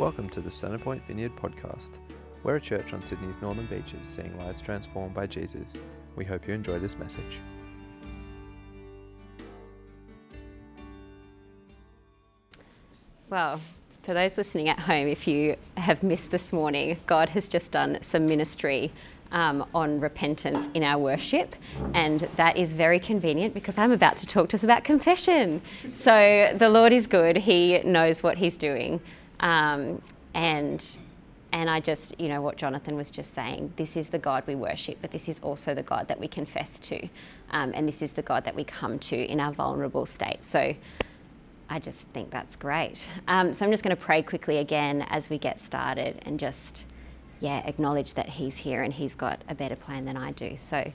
Welcome 0.00 0.30
to 0.30 0.40
the 0.40 0.48
Centrepoint 0.48 1.02
Vineyard 1.06 1.36
podcast. 1.36 1.98
We're 2.42 2.56
a 2.56 2.60
church 2.60 2.94
on 2.94 3.02
Sydney's 3.02 3.42
northern 3.42 3.66
beaches 3.66 4.08
seeing 4.08 4.34
lives 4.38 4.62
transformed 4.62 5.12
by 5.12 5.26
Jesus. 5.26 5.76
We 6.16 6.24
hope 6.24 6.48
you 6.48 6.54
enjoy 6.54 6.78
this 6.78 6.96
message. 6.96 7.38
Well, 13.28 13.60
for 14.02 14.14
those 14.14 14.38
listening 14.38 14.70
at 14.70 14.78
home, 14.78 15.06
if 15.06 15.28
you 15.28 15.56
have 15.76 16.02
missed 16.02 16.30
this 16.30 16.50
morning, 16.50 16.96
God 17.04 17.28
has 17.28 17.46
just 17.46 17.70
done 17.70 17.98
some 18.00 18.24
ministry 18.24 18.90
um, 19.32 19.66
on 19.74 20.00
repentance 20.00 20.70
in 20.72 20.82
our 20.82 20.98
worship, 20.98 21.54
and 21.92 22.26
that 22.36 22.56
is 22.56 22.72
very 22.72 22.98
convenient 22.98 23.52
because 23.52 23.76
I'm 23.76 23.92
about 23.92 24.16
to 24.16 24.26
talk 24.26 24.48
to 24.48 24.56
us 24.56 24.64
about 24.64 24.82
confession. 24.82 25.60
So 25.92 26.54
the 26.56 26.70
Lord 26.70 26.94
is 26.94 27.06
good; 27.06 27.36
He 27.36 27.80
knows 27.80 28.22
what 28.22 28.38
He's 28.38 28.56
doing, 28.56 29.00
um, 29.40 30.00
and 30.34 30.98
and 31.52 31.68
I 31.68 31.80
just, 31.80 32.18
you 32.20 32.28
know, 32.28 32.40
what 32.40 32.56
Jonathan 32.56 32.94
was 32.94 33.10
just 33.10 33.34
saying. 33.34 33.72
This 33.74 33.96
is 33.96 34.06
the 34.06 34.18
God 34.18 34.44
we 34.46 34.54
worship, 34.54 34.98
but 35.00 35.10
this 35.10 35.28
is 35.28 35.40
also 35.40 35.74
the 35.74 35.82
God 35.82 36.06
that 36.06 36.20
we 36.20 36.28
confess 36.28 36.78
to, 36.80 37.08
um, 37.50 37.72
and 37.74 37.88
this 37.88 38.02
is 38.02 38.12
the 38.12 38.22
God 38.22 38.44
that 38.44 38.54
we 38.54 38.62
come 38.62 39.00
to 39.00 39.16
in 39.16 39.40
our 39.40 39.52
vulnerable 39.52 40.06
state. 40.06 40.44
So. 40.44 40.74
I 41.72 41.78
just 41.78 42.08
think 42.08 42.32
that's 42.32 42.56
great. 42.56 43.08
Um, 43.28 43.52
so 43.54 43.64
I'm 43.64 43.70
just 43.70 43.84
going 43.84 43.96
to 43.96 44.02
pray 44.02 44.22
quickly 44.22 44.58
again 44.58 45.06
as 45.08 45.30
we 45.30 45.38
get 45.38 45.60
started 45.60 46.20
and 46.26 46.36
just, 46.36 46.84
yeah, 47.38 47.58
acknowledge 47.64 48.14
that 48.14 48.28
He's 48.28 48.56
here 48.56 48.82
and 48.82 48.92
He's 48.92 49.14
got 49.14 49.40
a 49.48 49.54
better 49.54 49.76
plan 49.76 50.04
than 50.04 50.16
I 50.16 50.32
do. 50.32 50.56
So, 50.56 50.92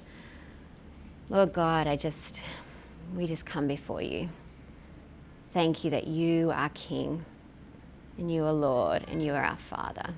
Lord 1.29 1.53
God, 1.53 1.87
I 1.87 1.95
just, 1.95 2.41
we 3.15 3.25
just 3.25 3.45
come 3.45 3.67
before 3.67 4.01
you. 4.01 4.27
Thank 5.53 5.85
you 5.85 5.91
that 5.91 6.07
you 6.07 6.51
are 6.51 6.67
King 6.73 7.23
and 8.17 8.31
you 8.31 8.43
are 8.45 8.51
Lord 8.51 9.03
and 9.07 9.21
you 9.21 9.33
are 9.33 9.43
our 9.43 9.57
Father. 9.57 10.13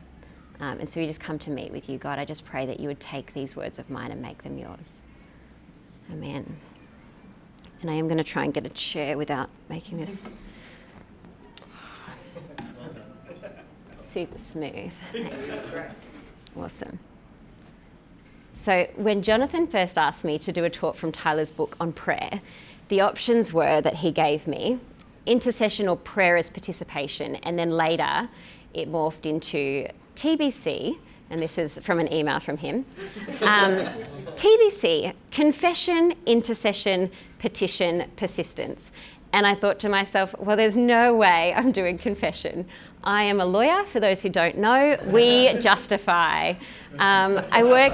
Um, 0.59 0.79
and 0.79 0.89
so 0.89 0.99
we 0.99 1.07
just 1.07 1.19
come 1.19 1.37
to 1.39 1.51
meet 1.51 1.71
with 1.71 1.87
you, 1.89 1.97
God. 1.97 2.19
I 2.19 2.25
just 2.25 2.45
pray 2.45 2.65
that 2.65 2.79
you 2.79 2.87
would 2.87 2.99
take 2.99 3.33
these 3.33 3.55
words 3.55 3.79
of 3.79 3.89
mine 3.89 4.11
and 4.11 4.21
make 4.21 4.43
them 4.43 4.57
yours. 4.57 5.03
Amen. 6.11 6.57
And 7.81 7.91
I 7.91 7.93
am 7.93 8.07
going 8.07 8.17
to 8.17 8.23
try 8.23 8.43
and 8.43 8.53
get 8.53 8.65
a 8.65 8.69
chair 8.69 9.17
without 9.17 9.49
making 9.69 9.99
this 9.99 10.27
super 13.93 14.37
smooth. 14.37 14.91
awesome. 16.57 16.99
So, 18.55 18.87
when 18.95 19.21
Jonathan 19.21 19.67
first 19.67 19.99
asked 19.99 20.25
me 20.25 20.39
to 20.39 20.51
do 20.51 20.63
a 20.63 20.69
talk 20.69 20.95
from 20.95 21.11
Tyler's 21.11 21.51
book 21.51 21.75
on 21.79 21.93
prayer, 21.93 22.41
the 22.87 23.01
options 23.01 23.53
were 23.53 23.81
that 23.81 23.95
he 23.95 24.11
gave 24.11 24.47
me 24.47 24.79
intercession 25.27 25.87
or 25.87 25.97
prayer 25.97 26.37
as 26.37 26.49
participation, 26.49 27.35
and 27.35 27.59
then 27.59 27.69
later 27.69 28.27
it 28.73 28.91
morphed 28.91 29.25
into 29.25 29.87
TBC, 30.15 30.97
and 31.29 31.41
this 31.41 31.57
is 31.57 31.77
from 31.79 31.99
an 31.99 32.11
email 32.11 32.39
from 32.39 32.57
him. 32.57 32.85
Um, 33.41 33.87
TBC, 34.35 35.13
confession, 35.31 36.13
intercession, 36.25 37.11
petition, 37.39 38.09
persistence. 38.15 38.91
And 39.33 39.45
I 39.45 39.55
thought 39.55 39.79
to 39.79 39.89
myself, 39.89 40.33
well, 40.39 40.55
there's 40.55 40.77
no 40.77 41.15
way 41.15 41.53
I'm 41.55 41.71
doing 41.71 41.97
confession. 41.97 42.65
I 43.03 43.23
am 43.23 43.39
a 43.39 43.45
lawyer, 43.45 43.85
for 43.85 43.99
those 43.99 44.21
who 44.21 44.29
don't 44.29 44.57
know. 44.57 44.97
We 45.05 45.53
justify. 45.59 46.53
Um, 46.99 47.41
I, 47.51 47.63
work, 47.63 47.93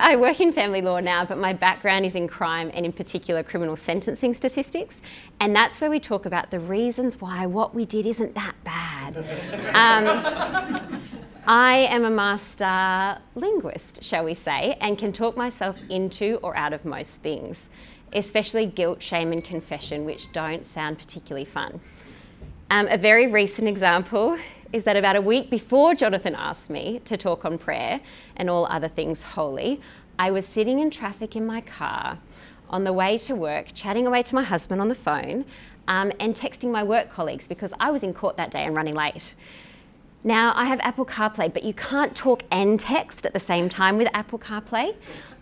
I 0.00 0.16
work 0.16 0.40
in 0.40 0.52
family 0.52 0.80
law 0.80 1.00
now, 1.00 1.24
but 1.24 1.38
my 1.38 1.52
background 1.52 2.06
is 2.06 2.14
in 2.14 2.26
crime 2.26 2.70
and, 2.74 2.86
in 2.86 2.92
particular, 2.92 3.42
criminal 3.42 3.76
sentencing 3.76 4.34
statistics. 4.34 5.02
And 5.40 5.54
that's 5.54 5.80
where 5.80 5.90
we 5.90 6.00
talk 6.00 6.26
about 6.26 6.50
the 6.50 6.60
reasons 6.60 7.20
why 7.20 7.46
what 7.46 7.74
we 7.74 7.84
did 7.84 8.06
isn't 8.06 8.34
that 8.34 8.54
bad. 8.64 9.16
Um, 9.74 11.00
I 11.46 11.86
am 11.90 12.04
a 12.04 12.10
master 12.10 13.20
linguist, 13.34 14.02
shall 14.02 14.24
we 14.24 14.34
say, 14.34 14.76
and 14.80 14.98
can 14.98 15.12
talk 15.12 15.36
myself 15.36 15.76
into 15.88 16.38
or 16.42 16.56
out 16.56 16.72
of 16.72 16.84
most 16.84 17.20
things 17.22 17.70
especially 18.12 18.66
guilt, 18.66 19.02
shame, 19.02 19.32
and 19.32 19.44
confession, 19.44 20.04
which 20.04 20.32
don't 20.32 20.64
sound 20.64 20.98
particularly 20.98 21.44
fun. 21.44 21.80
Um, 22.70 22.86
a 22.88 22.98
very 22.98 23.26
recent 23.26 23.66
example 23.68 24.38
is 24.72 24.84
that 24.84 24.96
about 24.96 25.16
a 25.16 25.20
week 25.20 25.48
before 25.48 25.94
Jonathan 25.94 26.34
asked 26.34 26.68
me 26.68 27.00
to 27.06 27.16
talk 27.16 27.44
on 27.44 27.56
prayer 27.56 28.00
and 28.36 28.50
all 28.50 28.66
other 28.66 28.88
things 28.88 29.22
holy, 29.22 29.80
I 30.18 30.30
was 30.30 30.46
sitting 30.46 30.78
in 30.78 30.90
traffic 30.90 31.36
in 31.36 31.46
my 31.46 31.60
car 31.62 32.18
on 32.68 32.84
the 32.84 32.92
way 32.92 33.16
to 33.18 33.34
work, 33.34 33.68
chatting 33.72 34.06
away 34.06 34.22
to 34.22 34.34
my 34.34 34.42
husband 34.42 34.80
on 34.80 34.88
the 34.88 34.94
phone, 34.94 35.44
um, 35.86 36.12
and 36.20 36.34
texting 36.34 36.70
my 36.70 36.82
work 36.82 37.10
colleagues 37.10 37.48
because 37.48 37.72
I 37.80 37.90
was 37.90 38.02
in 38.02 38.12
court 38.12 38.36
that 38.36 38.50
day 38.50 38.64
and 38.64 38.74
running 38.76 38.94
late. 38.94 39.34
Now, 40.24 40.52
I 40.54 40.66
have 40.66 40.80
Apple 40.80 41.06
CarPlay, 41.06 41.52
but 41.52 41.62
you 41.62 41.72
can't 41.72 42.14
talk 42.14 42.42
and 42.50 42.78
text 42.78 43.24
at 43.24 43.32
the 43.32 43.40
same 43.40 43.68
time 43.68 43.96
with 43.96 44.08
Apple 44.12 44.38
CarPlay. 44.38 44.94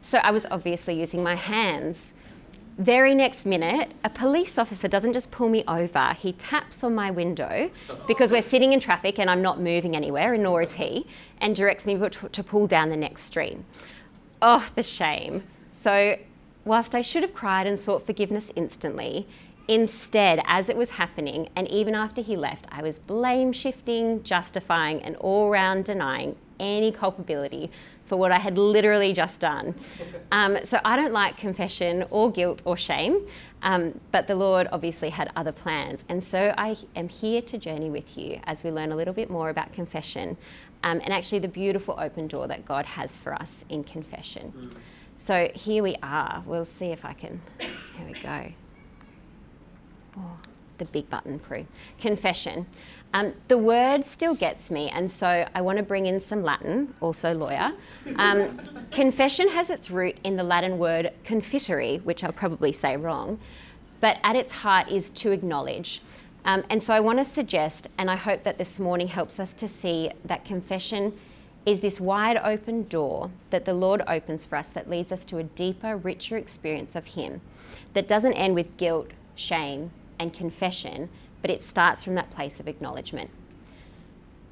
So 0.03 0.19
I 0.19 0.31
was 0.31 0.47
obviously 0.51 1.01
using 1.01 1.23
my 1.23 1.35
hands. 1.35 2.13
Very 2.79 3.15
next 3.15 3.47
minute, 3.47 3.93
a 4.05 4.11
police 4.11 4.59
officer 4.59 4.87
doesn't 4.87 5.15
just 5.15 5.31
pull 5.31 5.49
me 5.49 5.65
over, 5.67 6.15
he 6.19 6.33
taps 6.33 6.85
on 6.85 6.95
my 6.95 7.11
window 7.11 7.71
because 8.07 8.31
we're 8.31 8.43
sitting 8.43 8.75
in 8.75 8.81
traffic 8.81 9.19
and 9.19 9.31
I'm 9.31 9.41
not 9.41 9.59
moving 9.59 9.97
anywhere, 9.97 10.35
and 10.35 10.43
nor 10.43 10.61
is 10.61 10.73
he, 10.73 11.07
and 11.41 11.57
directs 11.57 11.87
me 11.87 11.97
to 11.97 12.45
pull 12.45 12.67
down 12.67 12.91
the 12.91 12.97
next 12.97 13.23
street. 13.23 13.57
Oh, 14.43 14.69
the 14.75 14.83
shame. 14.83 15.45
So, 15.73 16.17
whilst 16.67 16.95
I 16.95 17.01
should 17.01 17.23
have 17.23 17.33
cried 17.33 17.67
and 17.67 17.81
sought 17.81 18.05
forgiveness 18.05 18.53
instantly, 18.57 19.27
instead, 19.69 20.43
as 20.47 20.69
it 20.69 20.77
was 20.77 20.91
happening, 20.91 21.49
and 21.57 21.67
even 21.69 21.95
after 21.95 22.21
he 22.21 22.37
left, 22.37 22.67
I 22.71 22.83
was 22.83 22.99
blame 22.99 23.55
shifting, 23.55 24.23
justifying, 24.23 25.03
and 25.03 25.17
all 25.17 25.49
round 25.49 25.87
denying 25.87 26.37
any 26.61 26.93
culpability 26.93 27.71
for 28.05 28.17
what 28.17 28.31
I 28.31 28.39
had 28.39 28.57
literally 28.57 29.13
just 29.13 29.41
done. 29.41 29.75
Um, 30.31 30.59
so 30.63 30.79
I 30.85 30.97
don't 30.97 31.13
like 31.13 31.37
confession 31.37 32.05
or 32.11 32.31
guilt 32.31 32.63
or 32.65 32.77
shame, 32.77 33.27
um, 33.63 34.01
but 34.13 34.27
the 34.27 34.35
Lord 34.35 34.69
obviously 34.71 35.11
had 35.11 35.31
other 35.37 35.53
plans. 35.53 36.05
And 36.09 36.23
so 36.23 36.55
I 36.57 36.77
am 36.95 37.09
here 37.09 37.43
to 37.43 37.59
journey 37.59 37.91
with 37.91 38.17
you 38.17 38.41
as 38.45 38.63
we 38.63 38.71
learn 38.71 38.93
a 38.93 38.97
little 38.97 39.15
bit 39.15 39.29
more 39.29 39.51
about 39.51 39.73
confession 39.73 40.37
um, 40.83 41.01
and 41.03 41.13
actually 41.13 41.41
the 41.41 41.49
beautiful 41.49 41.97
open 41.99 42.29
door 42.29 42.47
that 42.47 42.65
God 42.65 42.87
has 42.87 43.19
for 43.19 43.35
us 43.35 43.65
in 43.69 43.83
confession. 43.83 44.53
Mm. 44.57 44.73
So 45.19 45.51
here 45.55 45.83
we 45.83 45.97
are. 46.03 46.43
We'll 46.47 46.67
see 46.67 46.87
if 46.87 47.05
I 47.05 47.13
can. 47.13 47.41
Here 47.59 48.07
we 48.07 48.13
go. 48.21 48.53
Oh, 50.19 50.39
the 50.79 50.85
big 50.87 51.09
button, 51.11 51.39
Prue. 51.39 51.67
Confession. 51.99 52.67
Um, 53.15 53.33
the 53.49 53.57
word 53.57 54.05
still 54.05 54.35
gets 54.35 54.71
me, 54.71 54.91
and 54.91 55.11
so 55.11 55.49
I 55.55 55.61
want 55.61 55.79
to 55.79 55.83
bring 55.83 56.07
in 56.07 56.21
some 56.21 56.43
Latin, 56.43 56.95
also 57.01 57.33
lawyer. 57.33 57.73
Um, 58.17 58.61
confession 58.91 59.49
has 59.49 59.71
its 59.71 59.91
root 59.91 60.17
in 60.25 60.37
the 60.37 60.43
Latin 60.43 60.79
word 60.79 61.13
confittere, 61.25 62.03
which 62.05 62.25
I'll 62.25 62.33
probably 62.33 62.73
say 62.73 62.97
wrong, 62.97 63.39
but 64.01 64.19
at 64.23 64.37
its 64.37 64.53
heart 64.53 64.89
is 64.89 65.11
to 65.11 65.33
acknowledge. 65.33 66.03
Um, 66.45 66.63
and 66.71 66.83
so 66.83 66.95
I 66.95 67.01
want 67.01 67.19
to 67.19 67.25
suggest, 67.25 67.89
and 67.99 68.11
I 68.11 68.17
hope 68.17 68.43
that 68.45 68.59
this 68.59 68.79
morning 68.79 69.09
helps 69.09 69.41
us 69.41 69.55
to 69.55 69.67
see 69.67 70.11
that 70.25 70.45
confession 70.45 71.13
is 71.67 71.81
this 71.81 72.01
wide 72.01 72.39
open 72.45 72.85
door 72.85 73.31
that 73.51 73.65
the 73.65 73.75
Lord 73.75 74.03
opens 74.07 74.47
for 74.47 74.57
us 74.57 74.69
that 74.69 74.89
leads 74.89 75.11
us 75.11 75.25
to 75.27 75.39
a 75.39 75.43
deeper, 75.43 75.97
richer 75.97 76.37
experience 76.37 76.95
of 76.95 77.05
Him 77.05 77.41
that 77.95 78.07
doesn't 78.07 78.35
end 78.35 78.55
with 78.55 78.77
guilt, 78.77 79.11
shame, 79.35 79.91
and 80.19 80.33
confession 80.33 81.09
but 81.47 81.55
it 81.55 81.63
starts 81.63 82.03
from 82.03 82.17
that 82.17 82.29
place 82.33 82.59
of 82.59 82.67
acknowledgement. 82.67 83.31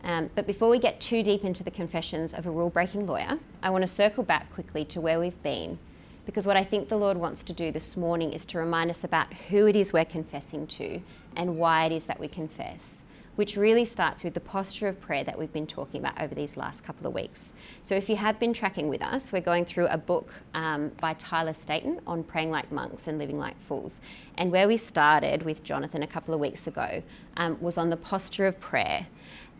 Um, 0.04 0.30
but 0.36 0.46
before 0.46 0.68
we 0.68 0.78
get 0.78 1.00
too 1.00 1.24
deep 1.24 1.44
into 1.44 1.64
the 1.64 1.70
confessions 1.72 2.32
of 2.32 2.46
a 2.46 2.50
rule 2.52 2.70
breaking 2.70 3.06
lawyer, 3.06 3.38
I 3.64 3.70
want 3.70 3.82
to 3.82 3.88
circle 3.88 4.22
back 4.22 4.52
quickly 4.52 4.84
to 4.84 5.00
where 5.00 5.18
we've 5.18 5.42
been, 5.42 5.78
because 6.24 6.46
what 6.46 6.56
I 6.56 6.62
think 6.62 6.88
the 6.88 6.96
Lord 6.96 7.16
wants 7.16 7.42
to 7.44 7.52
do 7.52 7.72
this 7.72 7.96
morning 7.96 8.32
is 8.32 8.44
to 8.46 8.58
remind 8.58 8.90
us 8.90 9.02
about 9.02 9.32
who 9.48 9.66
it 9.66 9.74
is 9.74 9.92
we're 9.92 10.04
confessing 10.04 10.68
to 10.68 11.00
and 11.34 11.56
why 11.56 11.86
it 11.86 11.92
is 11.92 12.04
that 12.04 12.20
we 12.20 12.28
confess 12.28 13.02
which 13.36 13.56
really 13.56 13.84
starts 13.84 14.24
with 14.24 14.34
the 14.34 14.40
posture 14.40 14.88
of 14.88 15.00
prayer 15.00 15.24
that 15.24 15.38
we've 15.38 15.52
been 15.52 15.66
talking 15.66 16.00
about 16.00 16.20
over 16.20 16.34
these 16.34 16.56
last 16.56 16.84
couple 16.84 17.06
of 17.06 17.14
weeks. 17.14 17.52
So, 17.82 17.94
if 17.94 18.08
you 18.08 18.16
have 18.16 18.38
been 18.38 18.52
tracking 18.52 18.88
with 18.88 19.02
us, 19.02 19.32
we're 19.32 19.40
going 19.40 19.64
through 19.64 19.86
a 19.88 19.98
book 19.98 20.32
um, 20.54 20.92
by 21.00 21.14
Tyler 21.14 21.52
Staton 21.52 22.00
on 22.06 22.22
praying 22.22 22.50
like 22.50 22.70
monks 22.70 23.08
and 23.08 23.18
living 23.18 23.38
like 23.38 23.60
fools. 23.60 24.00
And 24.36 24.50
where 24.52 24.68
we 24.68 24.76
started 24.76 25.42
with 25.42 25.64
Jonathan 25.64 26.02
a 26.02 26.06
couple 26.06 26.34
of 26.34 26.40
weeks 26.40 26.66
ago 26.66 27.02
um, 27.36 27.56
was 27.60 27.78
on 27.78 27.90
the 27.90 27.96
posture 27.96 28.46
of 28.46 28.58
prayer. 28.60 29.06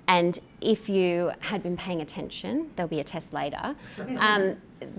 And 0.06 0.38
if 0.60 0.88
you 0.88 1.32
had 1.40 1.62
been 1.62 1.76
paying 1.76 2.02
attention, 2.02 2.70
there'll 2.76 2.88
be 2.88 3.00
a 3.00 3.04
test 3.04 3.32
later. 3.32 3.74
Um, 4.18 4.56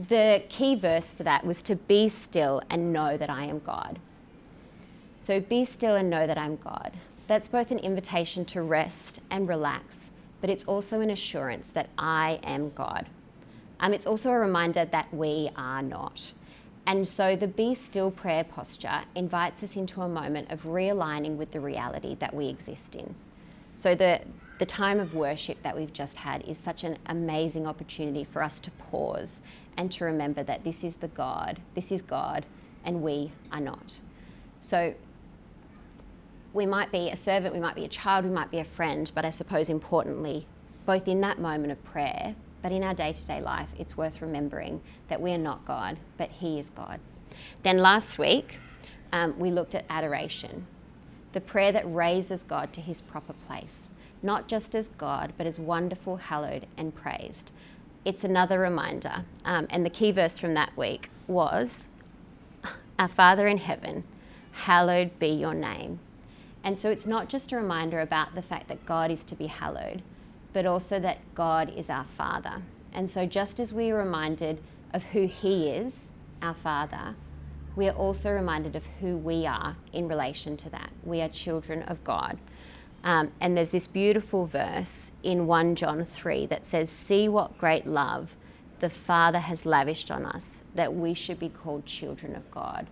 the 0.08 0.44
key 0.50 0.76
verse 0.76 1.14
for 1.14 1.24
that 1.24 1.46
was 1.46 1.62
to 1.64 1.76
be 1.76 2.10
still 2.10 2.62
and 2.70 2.92
know 2.92 3.18
that 3.18 3.30
I 3.30 3.46
am 3.46 3.60
God. 3.60 4.00
So 5.22 5.40
be 5.40 5.66
still 5.66 5.96
and 5.96 6.10
know 6.10 6.26
that 6.28 6.38
I'm 6.38 6.56
God. 6.58 6.92
That's 7.28 7.48
both 7.48 7.72
an 7.72 7.80
invitation 7.80 8.46
to 8.46 8.62
rest 8.62 9.22
and 9.32 9.48
relax, 9.48 10.12
but 10.42 10.50
it's 10.50 10.66
also 10.66 11.02
an 11.02 11.10
assurance 11.10 11.70
that 11.70 11.90
I 11.98 12.40
am 12.44 12.72
God. 12.72 13.08
Um, 13.80 13.94
it's 13.94 14.06
also 14.06 14.32
a 14.32 14.40
reminder 14.40 14.86
that 14.86 15.14
we 15.14 15.50
are 15.56 15.82
not. 15.82 16.34
And 16.88 17.08
so 17.08 17.36
the 17.36 17.48
Be 17.48 17.74
Still 17.74 18.12
prayer 18.12 18.44
posture 18.44 19.02
invites 19.16 19.64
us 19.64 19.76
into 19.76 20.02
a 20.02 20.08
moment 20.08 20.52
of 20.52 20.64
realigning 20.64 21.36
with 21.36 21.52
the 21.52 21.60
reality 21.60 22.16
that 22.20 22.34
we 22.34 22.48
exist 22.48 22.96
in. 22.96 23.16
So 23.74 23.96
the 23.96 24.22
the 24.58 24.66
time 24.66 25.02
of 25.02 25.14
worship 25.14 25.62
that 25.64 25.76
we've 25.76 25.92
just 25.92 26.16
had 26.16 26.42
is 26.44 26.58
such 26.58 26.86
an 26.86 26.98
amazing 27.08 27.68
opportunity 27.68 28.24
for 28.24 28.42
us 28.42 28.58
to 28.62 28.72
pause 28.72 29.42
and 29.76 29.92
to 29.92 30.06
remember 30.06 30.44
that 30.44 30.64
this 30.64 30.86
is 30.86 30.96
the 30.96 31.10
God, 31.10 31.60
this 31.74 31.92
is 31.92 32.02
God, 32.02 32.46
and 32.86 33.02
we 33.02 33.34
are 33.52 33.60
not. 33.60 34.00
So 34.62 34.94
we 36.56 36.66
might 36.66 36.90
be 36.90 37.10
a 37.10 37.16
servant, 37.18 37.54
we 37.54 37.60
might 37.60 37.76
be 37.76 37.84
a 37.84 37.90
child, 37.90 38.24
we 38.24 38.32
might 38.32 38.50
be 38.50 38.60
a 38.60 38.64
friend, 38.64 39.12
but 39.14 39.26
I 39.26 39.30
suppose 39.30 39.70
importantly, 39.70 40.48
both 40.86 41.06
in 41.06 41.20
that 41.20 41.38
moment 41.38 41.74
of 41.74 41.84
prayer, 41.84 42.34
but 42.62 42.72
in 42.72 42.82
our 42.82 42.94
day 42.94 43.12
to 43.12 43.26
day 43.28 43.42
life, 43.42 43.68
it's 43.78 43.98
worth 43.98 44.22
remembering 44.22 44.80
that 45.10 45.22
we 45.22 45.32
are 45.34 45.38
not 45.38 45.66
God, 45.66 46.00
but 46.18 46.30
He 46.32 46.58
is 46.58 46.70
God. 46.70 47.02
Then 47.64 47.78
last 47.78 48.18
week, 48.18 48.60
um, 49.12 49.38
we 49.38 49.52
looked 49.52 49.76
at 49.76 49.84
adoration, 49.90 50.66
the 51.34 51.42
prayer 51.42 51.74
that 51.74 51.94
raises 51.94 52.42
God 52.42 52.72
to 52.72 52.82
His 52.82 53.02
proper 53.02 53.34
place, 53.34 53.92
not 54.24 54.48
just 54.48 54.76
as 54.76 54.88
God, 54.88 55.34
but 55.38 55.46
as 55.46 55.60
wonderful, 55.60 56.16
hallowed, 56.16 56.68
and 56.78 56.96
praised. 56.96 57.52
It's 58.06 58.24
another 58.24 58.60
reminder, 58.60 59.26
um, 59.44 59.68
and 59.70 59.86
the 59.86 59.90
key 59.90 60.14
verse 60.14 60.40
from 60.40 60.54
that 60.54 60.76
week 60.78 61.10
was 61.28 61.90
Our 62.98 63.10
Father 63.10 63.46
in 63.46 63.58
heaven, 63.58 64.06
hallowed 64.54 65.20
be 65.20 65.28
your 65.28 65.54
name. 65.54 66.00
And 66.66 66.80
so 66.80 66.90
it's 66.90 67.06
not 67.06 67.30
just 67.30 67.52
a 67.52 67.58
reminder 67.58 68.02
about 68.02 68.34
the 68.34 68.42
fact 68.42 68.68
that 68.70 68.88
God 68.88 69.12
is 69.12 69.24
to 69.26 69.36
be 69.36 69.46
hallowed, 69.46 70.02
but 70.52 70.66
also 70.66 71.00
that 71.00 71.20
God 71.36 71.72
is 71.78 71.92
our 71.92 72.06
Father. 72.06 72.64
And 72.92 73.10
so 73.10 73.28
just 73.28 73.60
as 73.60 73.72
we 73.72 73.92
are 73.92 73.98
reminded 73.98 74.60
of 74.92 75.04
who 75.04 75.28
He 75.28 75.70
is, 75.70 76.12
our 76.42 76.56
Father, 76.56 77.14
we 77.76 77.88
are 77.88 77.96
also 77.96 78.32
reminded 78.32 78.76
of 78.76 78.84
who 79.00 79.16
we 79.16 79.46
are 79.46 79.78
in 79.94 80.08
relation 80.08 80.58
to 80.58 80.70
that. 80.72 80.92
We 81.04 81.22
are 81.22 81.30
children 81.30 81.84
of 81.84 82.04
God. 82.04 82.40
Um, 83.04 83.32
and 83.40 83.56
there's 83.56 83.70
this 83.70 83.86
beautiful 83.86 84.48
verse 84.48 85.12
in 85.22 85.46
1 85.46 85.76
John 85.76 86.04
3 86.04 86.48
that 86.48 86.66
says, 86.66 86.90
See 86.90 87.30
what 87.30 87.60
great 87.60 87.86
love 87.86 88.36
the 88.80 88.90
Father 88.90 89.40
has 89.40 89.68
lavished 89.68 90.10
on 90.10 90.26
us, 90.26 90.64
that 90.74 90.96
we 90.96 91.14
should 91.14 91.40
be 91.40 91.50
called 91.50 91.86
children 91.86 92.36
of 92.36 92.50
God. 92.50 92.88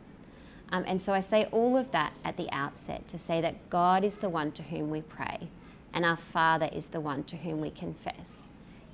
Um, 0.74 0.84
and 0.88 1.00
so 1.00 1.14
I 1.14 1.20
say 1.20 1.46
all 1.52 1.78
of 1.78 1.92
that 1.92 2.14
at 2.26 2.36
the 2.36 2.52
outset 2.52 3.08
to 3.10 3.18
say 3.20 3.40
that 3.42 3.70
God 3.70 4.04
is 4.04 4.18
the 4.18 4.28
one 4.28 4.52
to 4.54 4.64
whom 4.64 4.90
we 4.90 5.02
pray, 5.04 5.48
and 5.94 6.04
our 6.04 6.18
Father 6.18 6.68
is 6.74 6.88
the 6.88 7.00
one 7.00 7.24
to 7.26 7.38
whom 7.38 7.62
we 7.62 7.70
confess. 7.70 8.48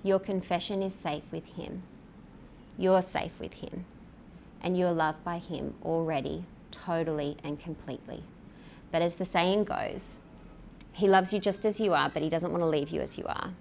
Your 0.04 0.20
confession 0.20 0.84
is 0.84 0.94
safe 0.94 1.24
with 1.32 1.46
Him. 1.54 1.84
You're 2.78 3.02
safe 3.02 3.32
with 3.40 3.54
Him, 3.56 3.86
and 4.62 4.78
you're 4.78 4.92
loved 4.92 5.24
by 5.24 5.38
Him 5.38 5.74
already, 5.82 6.44
totally 6.70 7.38
and 7.46 7.58
completely. 7.58 8.24
But 8.92 9.02
as 9.02 9.16
the 9.16 9.24
saying 9.24 9.64
goes, 9.64 10.18
He 10.92 11.08
loves 11.08 11.32
you 11.32 11.40
just 11.40 11.66
as 11.66 11.80
you 11.80 11.94
are, 11.94 12.10
but 12.10 12.22
He 12.22 12.30
doesn't 12.30 12.52
want 12.52 12.62
to 12.62 12.68
leave 12.68 12.90
you 12.90 13.00
as 13.00 13.18
you 13.18 13.24
are. 13.26 13.54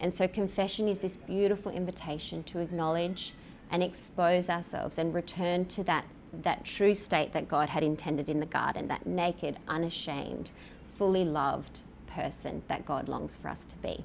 And 0.00 0.12
so 0.12 0.28
confession 0.28 0.86
is 0.86 0.98
this 0.98 1.16
beautiful 1.16 1.72
invitation 1.72 2.42
to 2.44 2.58
acknowledge 2.58 3.32
and 3.70 3.82
expose 3.82 4.50
ourselves 4.50 4.98
and 4.98 5.14
return 5.14 5.64
to 5.64 5.82
that 5.84 6.04
that 6.42 6.64
true 6.64 6.94
state 6.94 7.32
that 7.32 7.48
God 7.48 7.68
had 7.68 7.82
intended 7.82 8.28
in 8.28 8.40
the 8.40 8.46
garden, 8.46 8.88
that 8.88 9.06
naked, 9.06 9.58
unashamed, 9.68 10.52
fully 10.94 11.24
loved 11.24 11.80
person 12.06 12.62
that 12.68 12.86
God 12.86 13.08
longs 13.08 13.36
for 13.36 13.48
us 13.48 13.64
to 13.64 13.76
be. 13.76 14.04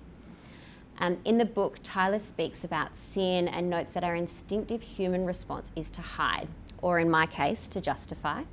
Um, 1.00 1.18
in 1.24 1.38
the 1.38 1.46
book, 1.46 1.78
Tyler 1.82 2.20
speaks 2.20 2.64
about 2.64 2.98
sin 2.98 3.48
and 3.48 3.70
notes 3.70 3.92
that 3.92 4.04
our 4.04 4.16
instinctive 4.16 4.82
human 4.82 5.26
response 5.26 5.72
is 5.76 5.90
to 5.92 6.02
hide, 6.02 6.50
or 6.82 7.00
in 7.00 7.10
my 7.10 7.26
case, 7.26 7.68
to 7.70 7.80
justify. 7.80 8.44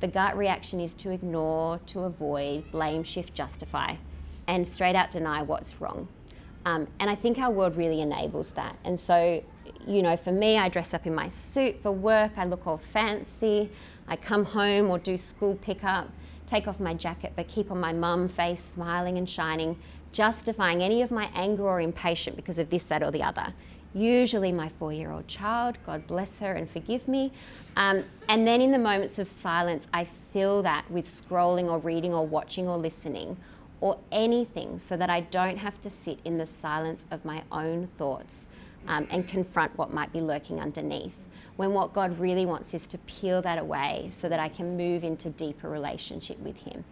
The 0.00 0.08
gut 0.08 0.36
reaction 0.36 0.80
is 0.80 0.92
to 0.94 1.10
ignore, 1.10 1.78
to 1.86 2.00
avoid, 2.00 2.70
blame, 2.72 3.04
shift, 3.04 3.32
justify, 3.32 3.96
and 4.48 4.66
straight 4.66 4.96
out 4.96 5.10
deny 5.12 5.42
what's 5.42 5.80
wrong. 5.80 6.08
Um, 6.66 6.88
and 6.98 7.08
I 7.08 7.14
think 7.14 7.38
our 7.38 7.50
world 7.50 7.76
really 7.76 8.00
enables 8.00 8.50
that. 8.50 8.76
And 8.84 8.98
so 8.98 9.42
you 9.86 10.02
know, 10.02 10.16
for 10.16 10.32
me, 10.32 10.58
I 10.58 10.68
dress 10.68 10.94
up 10.94 11.06
in 11.06 11.14
my 11.14 11.28
suit 11.28 11.82
for 11.82 11.92
work, 11.92 12.32
I 12.36 12.44
look 12.44 12.66
all 12.66 12.78
fancy. 12.78 13.70
I 14.06 14.16
come 14.16 14.44
home 14.44 14.90
or 14.90 14.98
do 14.98 15.16
school 15.16 15.54
pickup, 15.56 16.10
take 16.46 16.68
off 16.68 16.78
my 16.78 16.94
jacket, 16.94 17.32
but 17.36 17.48
keep 17.48 17.70
on 17.70 17.80
my 17.80 17.92
mum 17.92 18.28
face 18.28 18.62
smiling 18.62 19.16
and 19.16 19.28
shining, 19.28 19.78
justifying 20.12 20.82
any 20.82 21.02
of 21.02 21.10
my 21.10 21.30
anger 21.34 21.62
or 21.62 21.80
impatience 21.80 22.36
because 22.36 22.58
of 22.58 22.70
this, 22.70 22.84
that, 22.84 23.02
or 23.02 23.10
the 23.10 23.22
other. 23.22 23.54
Usually, 23.94 24.52
my 24.52 24.68
four 24.68 24.92
year 24.92 25.10
old 25.10 25.26
child, 25.28 25.78
God 25.86 26.06
bless 26.06 26.38
her 26.40 26.52
and 26.52 26.68
forgive 26.68 27.06
me. 27.08 27.32
Um, 27.76 28.04
and 28.28 28.46
then 28.46 28.60
in 28.60 28.72
the 28.72 28.78
moments 28.78 29.18
of 29.18 29.28
silence, 29.28 29.88
I 29.94 30.04
fill 30.04 30.62
that 30.62 30.90
with 30.90 31.06
scrolling 31.06 31.70
or 31.70 31.78
reading 31.78 32.12
or 32.12 32.26
watching 32.26 32.68
or 32.68 32.76
listening 32.76 33.36
or 33.80 33.98
anything 34.10 34.78
so 34.78 34.96
that 34.96 35.10
I 35.10 35.20
don't 35.20 35.58
have 35.58 35.80
to 35.82 35.90
sit 35.90 36.18
in 36.24 36.38
the 36.38 36.46
silence 36.46 37.06
of 37.10 37.24
my 37.24 37.42
own 37.52 37.88
thoughts 37.96 38.46
um, 38.88 39.06
and 39.10 39.26
confront 39.26 39.76
what 39.78 39.92
might 39.92 40.12
be 40.12 40.20
lurking 40.20 40.60
underneath. 40.60 41.16
When 41.56 41.72
what 41.72 41.92
God 41.92 42.18
really 42.18 42.46
wants 42.46 42.74
is 42.74 42.86
to 42.88 42.98
peel 42.98 43.40
that 43.42 43.58
away 43.58 44.08
so 44.10 44.28
that 44.28 44.40
I 44.40 44.48
can 44.48 44.76
move 44.76 45.04
into 45.04 45.30
deeper 45.30 45.70
relationship 45.70 46.38
with 46.40 46.56
Him. 46.56 46.84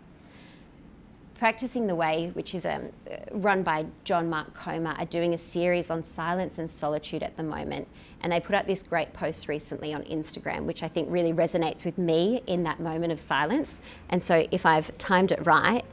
Practicing 1.34 1.88
the 1.88 1.94
Way, 1.96 2.30
which 2.34 2.54
is 2.54 2.64
um, 2.64 2.90
run 3.32 3.64
by 3.64 3.86
John 4.04 4.30
Mark 4.30 4.54
Comer, 4.54 4.94
are 4.96 5.06
doing 5.06 5.34
a 5.34 5.38
series 5.38 5.90
on 5.90 6.04
silence 6.04 6.58
and 6.58 6.70
solitude 6.70 7.24
at 7.24 7.36
the 7.36 7.42
moment. 7.42 7.88
And 8.20 8.30
they 8.30 8.38
put 8.38 8.54
up 8.54 8.68
this 8.68 8.84
great 8.84 9.12
post 9.12 9.48
recently 9.48 9.92
on 9.92 10.04
Instagram, 10.04 10.62
which 10.62 10.84
I 10.84 10.88
think 10.88 11.08
really 11.10 11.32
resonates 11.32 11.84
with 11.84 11.98
me 11.98 12.42
in 12.46 12.62
that 12.62 12.78
moment 12.78 13.12
of 13.12 13.18
silence. 13.18 13.80
And 14.08 14.22
so 14.22 14.46
if 14.52 14.64
I've 14.64 14.96
timed 14.98 15.32
it 15.32 15.44
right, 15.44 15.84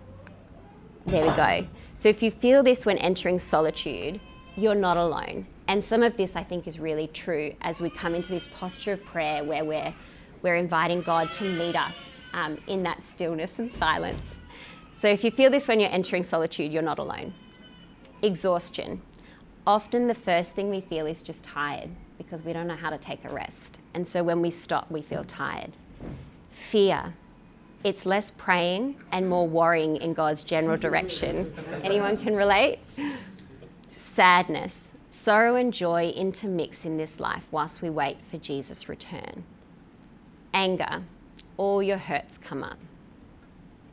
there 1.08 1.26
we 1.26 1.36
go. 1.36 1.68
So 1.98 2.10
if 2.10 2.22
you 2.22 2.30
feel 2.30 2.62
this 2.62 2.86
when 2.86 3.00
entering 3.00 3.40
solitude, 3.40 4.22
you're 4.56 4.76
not 4.76 4.98
alone. 4.98 5.48
And 5.70 5.86
some 5.86 6.02
of 6.02 6.18
this, 6.18 6.36
I 6.36 6.44
think, 6.44 6.66
is 6.66 6.80
really 6.80 7.06
true 7.06 7.54
as 7.62 7.80
we 7.80 7.92
come 7.92 8.16
into 8.16 8.34
this 8.34 8.48
posture 8.48 8.94
of 8.94 9.06
prayer 9.06 9.44
where 9.44 9.64
we're, 9.64 9.94
we're 10.42 10.56
inviting 10.56 11.04
God 11.04 11.32
to 11.34 11.44
meet 11.44 11.76
us 11.76 12.18
um, 12.34 12.58
in 12.66 12.82
that 12.84 13.04
stillness 13.04 13.60
and 13.60 13.72
silence. 13.72 14.40
So 14.98 15.08
if 15.08 15.24
you 15.24 15.30
feel 15.30 15.52
this 15.52 15.68
when 15.68 15.80
you're 15.80 15.92
entering 15.92 16.24
solitude, 16.24 16.74
you're 16.74 16.82
not 16.82 16.98
alone. 16.98 17.36
Exhaustion. 18.24 19.00
Often 19.68 20.08
the 20.08 20.16
first 20.16 20.54
thing 20.54 20.72
we 20.72 20.82
feel 20.82 21.06
is 21.06 21.22
just 21.22 21.44
tired 21.44 21.92
because 22.18 22.42
we 22.42 22.52
don't 22.52 22.66
know 22.66 22.76
how 22.76 22.90
to 22.90 22.98
take 22.98 23.24
a 23.24 23.30
rest. 23.30 23.78
And 23.94 24.08
so 24.08 24.24
when 24.24 24.42
we 24.42 24.50
stop, 24.50 24.90
we 24.90 25.04
feel 25.04 25.24
tired. 25.24 25.72
Fear. 26.50 27.14
It's 27.84 28.08
less 28.08 28.32
praying 28.32 28.96
and 29.12 29.30
more 29.30 29.48
worrying 29.48 29.98
in 29.98 30.16
God's 30.16 30.42
general 30.42 30.78
direction. 30.78 31.54
Anyone 31.84 32.18
can 32.18 32.36
relate? 32.36 32.80
Sadness 33.98 34.96
Sorrow 35.12 35.56
and 35.56 35.74
joy 35.74 36.10
intermix 36.10 36.86
in 36.86 36.98
this 36.98 37.20
life 37.20 37.44
whilst 37.50 37.82
we 37.82 37.90
wait 37.90 38.18
for 38.30 38.38
Jesus' 38.38 38.88
return. 38.88 39.44
Anger, 40.54 41.04
all 41.58 41.82
your 41.82 41.98
hurts 41.98 42.38
come 42.38 42.64
up. 42.64 42.78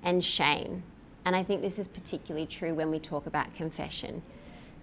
And 0.03 0.23
shame. 0.23 0.83
And 1.25 1.35
I 1.35 1.43
think 1.43 1.63
this 1.63 1.79
is 1.79 1.89
particularly 1.89 2.47
true 2.47 2.75
when 2.75 2.91
we 2.91 2.99
talk 2.99 3.27
about 3.27 3.55
confession. 3.55 4.23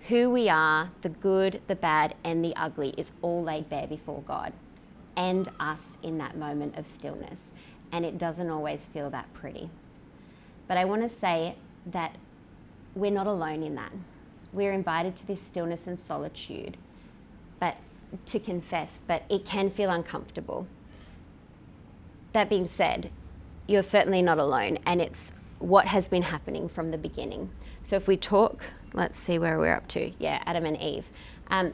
Who 0.09 0.29
we 0.31 0.49
are, 0.49 0.89
the 1.01 1.09
good, 1.09 1.61
the 1.67 1.75
bad, 1.75 2.15
and 2.23 2.43
the 2.43 2.55
ugly, 2.55 2.95
is 2.97 3.13
all 3.21 3.43
laid 3.43 3.69
bare 3.69 3.87
before 3.87 4.23
God 4.23 4.53
and 5.15 5.47
us 5.59 5.99
in 6.01 6.17
that 6.17 6.35
moment 6.35 6.77
of 6.77 6.87
stillness. 6.87 7.51
And 7.91 8.03
it 8.03 8.17
doesn't 8.17 8.49
always 8.49 8.87
feel 8.87 9.11
that 9.11 9.31
pretty. 9.33 9.69
But 10.67 10.77
I 10.77 10.85
want 10.85 11.03
to 11.03 11.09
say 11.09 11.55
that 11.85 12.17
we're 12.95 13.11
not 13.11 13.27
alone 13.27 13.61
in 13.61 13.75
that 13.75 13.91
we're 14.53 14.71
invited 14.71 15.15
to 15.17 15.27
this 15.27 15.41
stillness 15.41 15.87
and 15.87 15.99
solitude, 15.99 16.77
but 17.59 17.77
to 18.27 18.39
confess, 18.39 18.99
but 19.07 19.23
it 19.29 19.45
can 19.45 19.69
feel 19.69 19.89
uncomfortable. 19.89 20.67
That 22.31 22.49
being 22.49 22.67
said, 22.67 23.09
you're 23.67 23.83
certainly 23.83 24.21
not 24.21 24.37
alone, 24.37 24.79
and 24.85 25.01
it's 25.01 25.31
what 25.59 25.87
has 25.87 26.07
been 26.07 26.23
happening 26.23 26.69
from 26.69 26.91
the 26.91 26.97
beginning. 26.97 27.49
So 27.81 27.95
if 27.95 28.07
we 28.07 28.17
talk, 28.17 28.65
let's 28.93 29.17
see 29.17 29.39
where 29.39 29.57
we're 29.57 29.73
up 29.73 29.87
to. 29.89 30.11
Yeah, 30.19 30.41
Adam 30.45 30.65
and 30.65 30.79
Eve. 30.79 31.09
Um, 31.47 31.73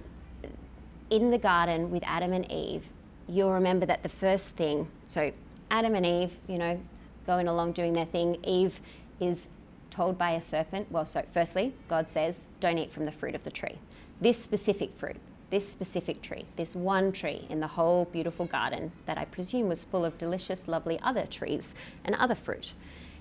in 1.10 1.32
the 1.32 1.38
garden 1.38 1.92
with 1.92 2.04
Adam 2.06 2.34
and 2.34 2.50
Eve, 2.52 2.86
you'll 3.28 3.54
remember 3.54 3.86
that 3.86 4.04
the 4.04 4.10
first 4.10 4.50
thing, 4.50 4.88
so 5.08 5.32
Adam 5.72 5.96
and 5.96 6.06
Eve, 6.06 6.40
you 6.48 6.58
know, 6.58 6.80
going 7.26 7.48
along 7.48 7.74
doing 7.74 7.94
their 7.94 8.06
thing, 8.06 8.38
Eve 8.44 8.80
is 9.20 9.48
told 9.90 10.18
by 10.18 10.32
a 10.32 10.42
serpent? 10.42 10.92
Well, 10.92 11.06
so 11.06 11.24
firstly, 11.34 11.74
God 11.88 12.10
says, 12.10 12.46
don't 12.60 12.78
eat 12.78 12.92
from 12.92 13.06
the 13.06 13.12
fruit 13.12 13.36
of 13.36 13.44
the 13.44 13.52
tree. 13.52 13.80
This 14.22 14.42
specific 14.42 14.94
fruit, 14.96 15.18
this 15.50 15.68
specific 15.68 16.22
tree, 16.22 16.46
this 16.56 16.76
one 16.76 17.12
tree 17.12 17.46
in 17.50 17.60
the 17.60 17.68
whole 17.68 18.06
beautiful 18.06 18.46
garden 18.46 18.92
that 19.06 19.18
I 19.18 19.26
presume 19.26 19.68
was 19.68 19.84
full 19.84 20.06
of 20.06 20.18
delicious, 20.18 20.68
lovely 20.68 21.00
other 21.02 21.26
trees 21.26 21.74
and 22.04 22.16
other 22.16 22.36
fruit. 22.36 22.74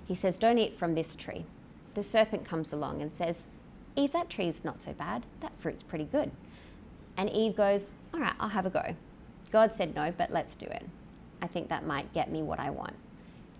He 0.06 0.14
says, 0.14 0.38
don't 0.38 0.58
eat 0.58 0.74
from 0.74 0.94
this 0.94 1.14
tree. 1.14 1.44
The 1.94 2.02
serpent 2.02 2.44
comes 2.44 2.72
along 2.72 3.02
and 3.02 3.14
says, 3.14 3.46
Eve, 3.96 4.12
that 4.12 4.30
tree's 4.30 4.64
not 4.64 4.82
so 4.82 4.92
bad. 4.92 5.24
That 5.40 5.58
fruit's 5.58 5.82
pretty 5.82 6.04
good. 6.04 6.30
And 7.16 7.28
Eve 7.30 7.56
goes, 7.56 7.92
all 8.14 8.20
right, 8.20 8.34
I'll 8.38 8.48
have 8.48 8.66
a 8.66 8.70
go. 8.70 8.94
God 9.50 9.74
said 9.74 9.94
no, 9.94 10.12
but 10.16 10.30
let's 10.30 10.54
do 10.54 10.66
it. 10.66 10.84
I 11.42 11.46
think 11.46 11.68
that 11.68 11.86
might 11.86 12.12
get 12.12 12.30
me 12.30 12.42
what 12.42 12.60
I 12.60 12.70
want. 12.70 12.94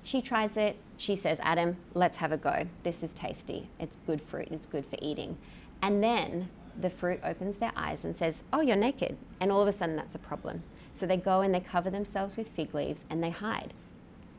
She 0.09 0.23
tries 0.23 0.57
it. 0.57 0.79
She 0.97 1.17
says, 1.17 1.39
Adam, 1.43 1.77
let's 1.93 2.17
have 2.17 2.33
a 2.33 2.39
go. 2.39 2.67
This 2.83 3.03
is 3.03 3.13
tasty. 3.13 3.69
It's 3.79 3.99
good 4.07 4.23
fruit. 4.23 4.49
It's 4.51 4.67
good 4.67 4.87
for 4.87 4.97
eating. 5.03 5.37
And 5.83 6.03
then 6.03 6.49
the 6.81 6.89
fruit 6.89 7.21
opens 7.23 7.59
their 7.59 7.73
eyes 7.77 8.07
and 8.07 8.17
says, 8.17 8.43
Oh, 8.51 8.63
you're 8.63 8.75
naked. 8.75 9.19
And 9.39 9.53
all 9.53 9.61
of 9.61 9.69
a 9.69 9.73
sudden, 9.73 9.97
that's 9.97 10.15
a 10.15 10.19
problem. 10.19 10.63
So 10.95 11.05
they 11.05 11.19
go 11.19 11.43
and 11.43 11.55
they 11.55 11.61
cover 11.61 11.91
themselves 11.91 12.39
with 12.39 12.49
fig 12.49 12.73
leaves 12.73 13.05
and 13.11 13.23
they 13.23 13.29
hide. 13.29 13.75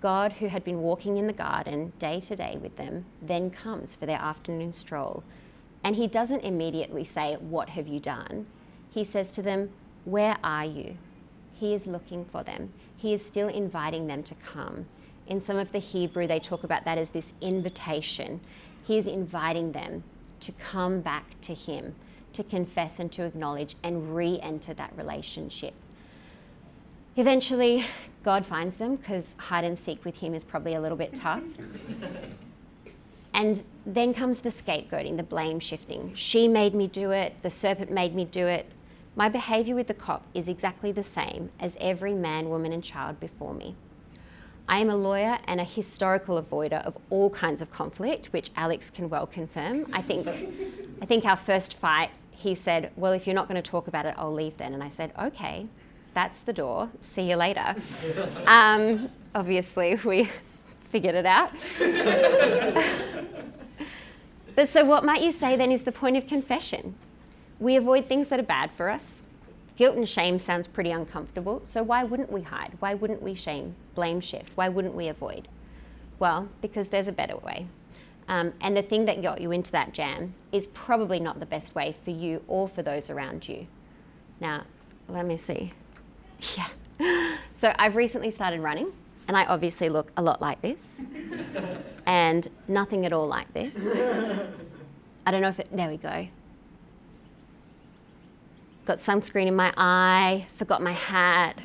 God, 0.01 0.33
who 0.33 0.47
had 0.47 0.63
been 0.63 0.81
walking 0.81 1.17
in 1.17 1.27
the 1.27 1.33
garden 1.33 1.93
day 1.99 2.19
to 2.21 2.35
day 2.35 2.57
with 2.59 2.75
them, 2.77 3.05
then 3.21 3.51
comes 3.51 3.93
for 3.93 4.07
their 4.07 4.17
afternoon 4.17 4.73
stroll. 4.73 5.23
And 5.83 5.95
he 5.95 6.07
doesn't 6.07 6.41
immediately 6.41 7.03
say, 7.03 7.35
What 7.35 7.69
have 7.69 7.87
you 7.87 7.99
done? 7.99 8.47
He 8.89 9.03
says 9.03 9.31
to 9.33 9.43
them, 9.43 9.69
Where 10.03 10.37
are 10.43 10.65
you? 10.65 10.97
He 11.53 11.75
is 11.75 11.85
looking 11.85 12.25
for 12.25 12.41
them. 12.41 12.73
He 12.97 13.13
is 13.13 13.23
still 13.23 13.49
inviting 13.49 14.07
them 14.07 14.23
to 14.23 14.33
come. 14.33 14.87
In 15.29 15.39
some 15.39 15.57
of 15.57 15.71
the 15.71 15.79
Hebrew, 15.79 16.25
they 16.25 16.39
talk 16.39 16.63
about 16.63 16.85
that 16.85 16.97
as 16.97 17.11
this 17.11 17.33
invitation. 17.39 18.41
He 18.83 18.97
is 18.97 19.07
inviting 19.07 19.71
them 19.71 20.03
to 20.39 20.51
come 20.53 21.01
back 21.01 21.39
to 21.41 21.53
Him, 21.53 21.93
to 22.33 22.43
confess 22.43 22.97
and 22.97 23.11
to 23.11 23.23
acknowledge 23.23 23.75
and 23.83 24.15
re 24.15 24.39
enter 24.41 24.73
that 24.73 24.91
relationship. 24.97 25.75
Eventually, 27.15 27.85
God 28.23 28.43
finds 28.43 28.77
them 28.77 28.95
because 28.95 29.35
hide 29.37 29.63
and 29.63 29.77
seek 29.77 30.03
with 30.03 30.19
Him 30.19 30.33
is 30.33 30.43
probably 30.43 30.73
a 30.73 30.81
little 30.81 30.97
bit 30.97 31.13
tough. 31.13 31.43
and 33.33 33.63
then 33.85 34.15
comes 34.15 34.39
the 34.39 34.49
scapegoating, 34.49 35.15
the 35.15 35.23
blame 35.23 35.59
shifting. 35.59 36.11
She 36.15 36.47
made 36.47 36.73
me 36.73 36.87
do 36.87 37.11
it, 37.11 37.35
the 37.43 37.51
serpent 37.51 37.91
made 37.91 38.15
me 38.15 38.25
do 38.25 38.47
it. 38.47 38.65
My 39.15 39.29
behaviour 39.29 39.75
with 39.75 39.87
the 39.87 39.93
cop 39.93 40.25
is 40.33 40.49
exactly 40.49 40.91
the 40.91 41.03
same 41.03 41.51
as 41.59 41.77
every 41.79 42.13
man, 42.15 42.49
woman, 42.49 42.73
and 42.73 42.83
child 42.83 43.19
before 43.19 43.53
me. 43.53 43.75
I 44.69 44.77
am 44.77 44.91
a 44.91 44.95
lawyer 44.95 45.39
and 45.47 45.59
a 45.59 45.63
historical 45.63 46.41
avoider 46.41 46.85
of 46.85 46.95
all 47.09 47.31
kinds 47.31 47.63
of 47.63 47.71
conflict, 47.71 48.27
which 48.27 48.51
Alex 48.55 48.91
can 48.91 49.09
well 49.09 49.25
confirm. 49.25 49.87
I 49.91 50.03
think, 50.03 50.27
I 51.01 51.05
think 51.07 51.25
our 51.25 51.35
first 51.35 51.73
fight, 51.73 52.11
he 52.29 52.53
said, 52.53 52.91
Well, 52.95 53.11
if 53.11 53.25
you're 53.25 53.33
not 53.33 53.47
going 53.47 53.59
to 53.61 53.67
talk 53.67 53.87
about 53.87 54.05
it, 54.05 54.13
I'll 54.15 54.31
leave 54.31 54.57
then. 54.57 54.75
And 54.75 54.83
I 54.83 54.89
said, 54.89 55.11
Okay, 55.19 55.65
that's 56.13 56.41
the 56.41 56.53
door. 56.53 56.91
See 56.99 57.27
you 57.27 57.35
later. 57.35 57.75
um, 58.47 59.09
obviously, 59.33 59.95
we 60.05 60.29
figured 60.89 61.15
it 61.15 61.25
out. 61.25 61.51
but 64.55 64.69
so, 64.69 64.85
what 64.85 65.03
might 65.03 65.23
you 65.23 65.31
say 65.31 65.55
then 65.55 65.71
is 65.71 65.81
the 65.81 65.91
point 65.91 66.15
of 66.15 66.27
confession? 66.27 66.93
We 67.59 67.75
avoid 67.75 68.05
things 68.05 68.27
that 68.27 68.39
are 68.39 68.43
bad 68.43 68.71
for 68.71 68.91
us. 68.91 69.23
Guilt 69.79 69.95
and 69.95 70.09
shame 70.09 70.39
sounds 70.39 70.67
pretty 70.67 70.91
uncomfortable, 70.91 71.61
so 71.63 71.81
why 71.81 72.03
wouldn't 72.03 72.29
we 72.29 72.41
hide? 72.41 72.73
Why 72.79 72.93
wouldn't 72.95 73.21
we 73.21 73.33
shame, 73.33 73.75
blame 73.95 74.19
shift? 74.19 74.51
Why 74.55 74.67
wouldn't 74.67 74.93
we 74.93 75.07
avoid? 75.07 75.47
Well, 76.19 76.49
because 76.59 76.89
there's 76.89 77.07
a 77.07 77.13
better 77.13 77.37
way. 77.37 77.65
Um, 78.27 78.51
and 78.59 78.75
the 78.75 78.81
thing 78.81 79.05
that 79.05 79.21
got 79.21 79.39
you 79.39 79.53
into 79.53 79.71
that 79.71 79.93
jam 79.93 80.33
is 80.51 80.67
probably 80.67 81.17
not 81.17 81.39
the 81.39 81.45
best 81.45 81.75
way 81.75 81.95
for 82.03 82.11
you 82.11 82.43
or 82.45 82.67
for 82.67 82.81
those 82.81 83.09
around 83.09 83.47
you. 83.47 83.67
Now, 84.41 84.65
let 85.07 85.25
me 85.25 85.37
see. 85.37 85.71
Yeah. 86.57 87.37
So 87.53 87.73
I've 87.79 87.95
recently 87.95 88.31
started 88.31 88.59
running, 88.59 88.91
and 89.29 89.37
I 89.37 89.45
obviously 89.45 89.87
look 89.87 90.11
a 90.17 90.21
lot 90.21 90.41
like 90.41 90.61
this, 90.61 91.03
and 92.05 92.45
nothing 92.67 93.05
at 93.05 93.13
all 93.13 93.27
like 93.27 93.53
this. 93.53 93.73
I 95.25 95.31
don't 95.31 95.41
know 95.41 95.47
if 95.47 95.59
it, 95.59 95.69
there 95.71 95.87
we 95.87 95.95
go 95.95 96.27
got 98.89 98.97
sunscreen 98.97 99.45
in 99.45 99.55
my 99.55 99.71
eye, 99.77 100.47
forgot 100.57 100.81
my 100.81 100.93
hat. 100.93 101.55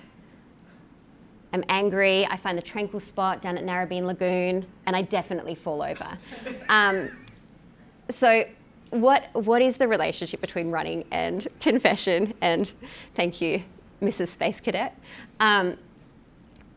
I'm 1.55 1.65
angry. 1.71 2.27
I 2.27 2.37
find 2.37 2.59
the 2.59 2.63
tranquil 2.63 3.01
spot 3.01 3.41
down 3.41 3.57
at 3.57 3.65
Narrabeen 3.65 4.05
Lagoon, 4.05 4.67
and 4.85 4.95
I 4.95 5.01
definitely 5.01 5.55
fall 5.55 5.83
over. 5.83 6.19
Um, 6.69 7.11
so, 8.11 8.45
what 8.91 9.31
what 9.33 9.63
is 9.63 9.79
the 9.79 9.89
relationship 9.89 10.43
between 10.43 10.71
running 10.71 11.05
and 11.13 11.49
confession? 11.61 12.35
And 12.43 12.71
thank 13.15 13.41
you, 13.41 13.63
Mrs. 14.03 14.29
Space 14.29 14.61
Cadet. 14.61 14.95
Um, 15.41 15.79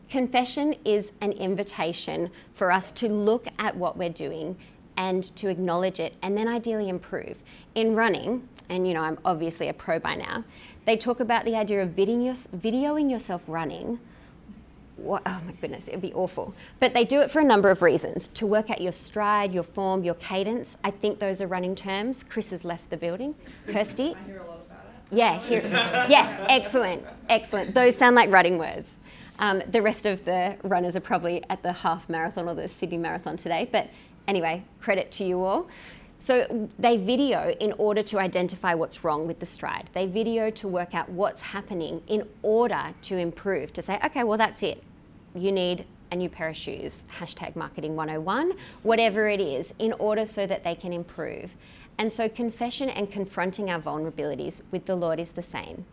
confession 0.08 0.74
is 0.86 1.12
an 1.20 1.32
invitation 1.32 2.30
for 2.54 2.72
us 2.72 2.90
to 2.92 3.08
look 3.10 3.48
at 3.58 3.76
what 3.76 3.98
we're 3.98 4.08
doing 4.08 4.56
and 4.98 5.34
to 5.36 5.48
acknowledge 5.48 6.00
it 6.00 6.12
and 6.22 6.36
then 6.36 6.48
ideally 6.48 6.90
improve. 6.90 7.38
In 7.74 7.94
running, 7.94 8.46
and 8.68 8.86
you 8.86 8.92
know, 8.92 9.00
I'm 9.00 9.18
obviously 9.24 9.68
a 9.68 9.72
pro 9.72 9.98
by 9.98 10.16
now, 10.16 10.44
they 10.84 10.96
talk 10.96 11.20
about 11.20 11.44
the 11.44 11.54
idea 11.54 11.82
of 11.82 11.90
videoing 11.90 13.10
yourself 13.10 13.42
running. 13.46 14.00
What, 14.96 15.22
oh 15.24 15.40
my 15.46 15.52
goodness, 15.52 15.86
it 15.86 15.92
would 15.92 16.02
be 16.02 16.12
awful. 16.12 16.52
But 16.80 16.92
they 16.92 17.04
do 17.04 17.20
it 17.20 17.30
for 17.30 17.38
a 17.38 17.44
number 17.44 17.70
of 17.70 17.80
reasons 17.80 18.26
to 18.28 18.46
work 18.46 18.68
out 18.68 18.80
your 18.80 18.90
stride, 18.90 19.54
your 19.54 19.62
form, 19.62 20.02
your 20.02 20.14
cadence. 20.14 20.76
I 20.82 20.90
think 20.90 21.20
those 21.20 21.40
are 21.40 21.46
running 21.46 21.76
terms. 21.76 22.24
Chris 22.24 22.50
has 22.50 22.64
left 22.64 22.90
the 22.90 22.96
building. 22.96 23.36
Kirsty? 23.68 24.16
I 24.16 24.26
hear 24.26 24.38
a 24.38 24.46
lot 24.46 24.66
about 24.66 24.84
it. 25.10 25.16
Yeah, 25.16 25.38
here, 25.38 25.62
yeah, 26.08 26.44
excellent, 26.48 27.04
excellent. 27.28 27.72
Those 27.72 27.96
sound 27.96 28.16
like 28.16 28.30
running 28.30 28.58
words. 28.58 28.98
Um, 29.38 29.62
the 29.68 29.80
rest 29.80 30.04
of 30.04 30.24
the 30.24 30.56
runners 30.64 30.96
are 30.96 31.00
probably 31.00 31.44
at 31.48 31.62
the 31.62 31.72
half 31.72 32.08
marathon 32.08 32.48
or 32.48 32.56
the 32.56 32.68
Sydney 32.68 32.98
Marathon 32.98 33.36
today, 33.36 33.68
but 33.70 33.88
Anyway, 34.28 34.62
credit 34.78 35.10
to 35.10 35.24
you 35.24 35.42
all. 35.42 35.66
So 36.20 36.68
they 36.78 36.96
video 36.96 37.50
in 37.60 37.72
order 37.78 38.02
to 38.04 38.18
identify 38.18 38.74
what's 38.74 39.02
wrong 39.02 39.26
with 39.26 39.38
the 39.40 39.46
stride. 39.46 39.88
They 39.94 40.06
video 40.06 40.50
to 40.50 40.68
work 40.68 40.94
out 40.94 41.08
what's 41.08 41.40
happening 41.40 42.02
in 42.08 42.28
order 42.42 42.94
to 43.02 43.16
improve, 43.16 43.72
to 43.72 43.82
say, 43.82 43.98
okay, 44.04 44.24
well, 44.24 44.36
that's 44.36 44.62
it. 44.62 44.82
You 45.34 45.50
need 45.50 45.86
a 46.10 46.16
new 46.16 46.28
pair 46.28 46.48
of 46.48 46.56
shoes, 46.56 47.04
hashtag 47.20 47.56
marketing 47.56 47.96
101, 47.96 48.52
whatever 48.82 49.28
it 49.28 49.40
is, 49.40 49.72
in 49.78 49.92
order 49.94 50.26
so 50.26 50.46
that 50.46 50.64
they 50.64 50.74
can 50.74 50.92
improve. 50.92 51.54
And 51.98 52.12
so 52.12 52.28
confession 52.28 52.88
and 52.90 53.10
confronting 53.10 53.70
our 53.70 53.80
vulnerabilities 53.80 54.62
with 54.70 54.86
the 54.86 54.96
Lord 54.96 55.18
is 55.18 55.32
the 55.32 55.42
same. 55.42 55.84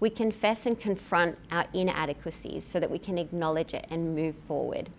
We 0.00 0.10
confess 0.10 0.66
and 0.66 0.78
confront 0.78 1.38
our 1.50 1.66
inadequacies 1.72 2.64
so 2.64 2.80
that 2.80 2.90
we 2.90 2.98
can 2.98 3.18
acknowledge 3.18 3.74
it 3.74 3.86
and 3.90 4.14
move 4.14 4.36
forward. 4.36 4.90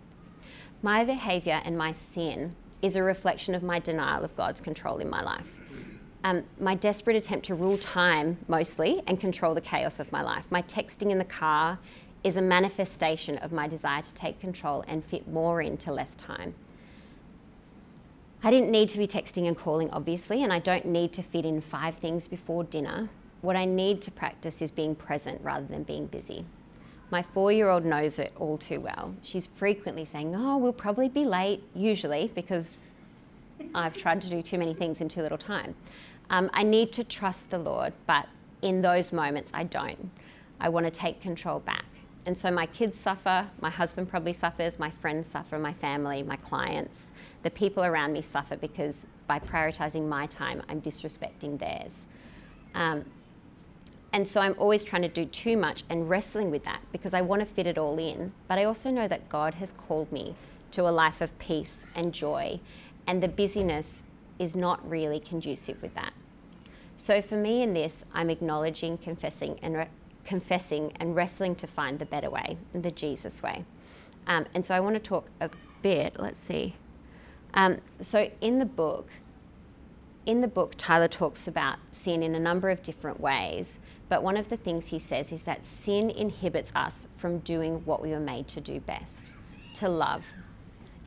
My 0.82 1.04
behavior 1.04 1.60
and 1.64 1.78
my 1.78 1.92
sin 1.92 2.54
is 2.84 2.96
a 2.96 3.02
reflection 3.02 3.54
of 3.54 3.62
my 3.62 3.78
denial 3.78 4.22
of 4.22 4.36
God's 4.36 4.60
control 4.60 4.98
in 4.98 5.08
my 5.08 5.22
life. 5.22 5.58
Um, 6.22 6.44
my 6.60 6.74
desperate 6.74 7.16
attempt 7.16 7.46
to 7.46 7.54
rule 7.54 7.78
time 7.78 8.36
mostly 8.46 9.02
and 9.06 9.18
control 9.18 9.54
the 9.54 9.60
chaos 9.60 10.00
of 10.00 10.12
my 10.12 10.22
life. 10.22 10.44
My 10.50 10.60
texting 10.62 11.10
in 11.10 11.18
the 11.18 11.24
car 11.24 11.78
is 12.24 12.36
a 12.36 12.42
manifestation 12.42 13.38
of 13.38 13.52
my 13.52 13.66
desire 13.66 14.02
to 14.02 14.14
take 14.14 14.38
control 14.38 14.84
and 14.86 15.02
fit 15.02 15.26
more 15.28 15.62
into 15.62 15.92
less 15.92 16.14
time. 16.16 16.54
I 18.42 18.50
didn't 18.50 18.70
need 18.70 18.90
to 18.90 18.98
be 18.98 19.06
texting 19.06 19.48
and 19.48 19.56
calling, 19.56 19.90
obviously, 19.90 20.42
and 20.42 20.52
I 20.52 20.58
don't 20.58 20.84
need 20.84 21.14
to 21.14 21.22
fit 21.22 21.46
in 21.46 21.62
five 21.62 21.94
things 21.96 22.28
before 22.28 22.64
dinner. 22.64 23.08
What 23.40 23.56
I 23.56 23.64
need 23.64 24.02
to 24.02 24.10
practice 24.10 24.60
is 24.60 24.70
being 24.70 24.94
present 24.94 25.40
rather 25.42 25.66
than 25.66 25.84
being 25.84 26.06
busy. 26.06 26.44
My 27.10 27.22
four 27.22 27.52
year 27.52 27.68
old 27.68 27.84
knows 27.84 28.18
it 28.18 28.32
all 28.38 28.58
too 28.58 28.80
well. 28.80 29.14
She's 29.22 29.46
frequently 29.46 30.04
saying, 30.04 30.34
Oh, 30.36 30.56
we'll 30.56 30.72
probably 30.72 31.08
be 31.08 31.24
late, 31.24 31.62
usually, 31.74 32.30
because 32.34 32.80
I've 33.74 33.96
tried 33.96 34.20
to 34.22 34.30
do 34.30 34.42
too 34.42 34.58
many 34.58 34.74
things 34.74 35.00
in 35.00 35.08
too 35.08 35.22
little 35.22 35.38
time. 35.38 35.74
Um, 36.30 36.50
I 36.52 36.62
need 36.62 36.92
to 36.92 37.04
trust 37.04 37.50
the 37.50 37.58
Lord, 37.58 37.92
but 38.06 38.26
in 38.62 38.80
those 38.80 39.12
moments, 39.12 39.52
I 39.54 39.64
don't. 39.64 40.10
I 40.60 40.68
want 40.68 40.86
to 40.86 40.90
take 40.90 41.20
control 41.20 41.60
back. 41.60 41.84
And 42.26 42.38
so 42.38 42.50
my 42.50 42.66
kids 42.66 42.98
suffer, 42.98 43.46
my 43.60 43.68
husband 43.68 44.08
probably 44.08 44.32
suffers, 44.32 44.78
my 44.78 44.90
friends 44.90 45.28
suffer, 45.28 45.58
my 45.58 45.74
family, 45.74 46.22
my 46.22 46.36
clients, 46.36 47.12
the 47.42 47.50
people 47.50 47.84
around 47.84 48.14
me 48.14 48.22
suffer 48.22 48.56
because 48.56 49.06
by 49.26 49.38
prioritizing 49.38 50.08
my 50.08 50.26
time, 50.26 50.62
I'm 50.68 50.80
disrespecting 50.80 51.58
theirs. 51.58 52.06
Um, 52.74 53.04
and 54.14 54.28
so 54.28 54.40
I'm 54.40 54.54
always 54.58 54.84
trying 54.84 55.02
to 55.02 55.08
do 55.08 55.24
too 55.24 55.56
much 55.56 55.82
and 55.90 56.08
wrestling 56.08 56.48
with 56.48 56.62
that 56.64 56.80
because 56.92 57.14
I 57.14 57.20
want 57.20 57.40
to 57.40 57.46
fit 57.46 57.66
it 57.66 57.76
all 57.76 57.98
in. 57.98 58.32
But 58.46 58.60
I 58.60 58.64
also 58.64 58.92
know 58.92 59.08
that 59.08 59.28
God 59.28 59.54
has 59.54 59.72
called 59.72 60.12
me 60.12 60.36
to 60.70 60.88
a 60.88 60.90
life 60.90 61.20
of 61.20 61.36
peace 61.40 61.84
and 61.96 62.14
joy, 62.14 62.60
and 63.08 63.20
the 63.20 63.26
busyness 63.26 64.04
is 64.38 64.54
not 64.54 64.88
really 64.88 65.18
conducive 65.18 65.82
with 65.82 65.96
that. 65.96 66.14
So 66.94 67.20
for 67.20 67.34
me 67.34 67.62
in 67.62 67.74
this, 67.74 68.04
I'm 68.14 68.30
acknowledging, 68.30 68.98
confessing, 68.98 69.58
and 69.62 69.76
re- 69.76 69.88
confessing 70.24 70.92
and 71.00 71.16
wrestling 71.16 71.56
to 71.56 71.66
find 71.66 71.98
the 71.98 72.06
better 72.06 72.30
way, 72.30 72.56
the 72.72 72.92
Jesus 72.92 73.42
way. 73.42 73.64
Um, 74.28 74.46
and 74.54 74.64
so 74.64 74.76
I 74.76 74.80
want 74.80 74.94
to 74.94 75.00
talk 75.00 75.26
a 75.40 75.50
bit. 75.82 76.20
Let's 76.20 76.38
see. 76.38 76.76
Um, 77.52 77.78
so 78.00 78.30
in 78.40 78.60
the 78.60 78.64
book, 78.64 79.10
in 80.26 80.40
the 80.40 80.48
book, 80.48 80.74
Tyler 80.76 81.08
talks 81.08 81.46
about 81.46 81.78
sin 81.90 82.22
in 82.22 82.34
a 82.34 82.40
number 82.40 82.70
of 82.70 82.82
different 82.82 83.20
ways. 83.20 83.78
But 84.08 84.22
one 84.22 84.36
of 84.36 84.48
the 84.48 84.56
things 84.56 84.88
he 84.88 84.98
says 84.98 85.32
is 85.32 85.42
that 85.42 85.66
sin 85.66 86.10
inhibits 86.10 86.72
us 86.74 87.08
from 87.16 87.38
doing 87.40 87.84
what 87.84 88.02
we 88.02 88.10
were 88.10 88.20
made 88.20 88.48
to 88.48 88.60
do 88.60 88.80
best 88.80 89.32
to 89.74 89.88
love, 89.88 90.24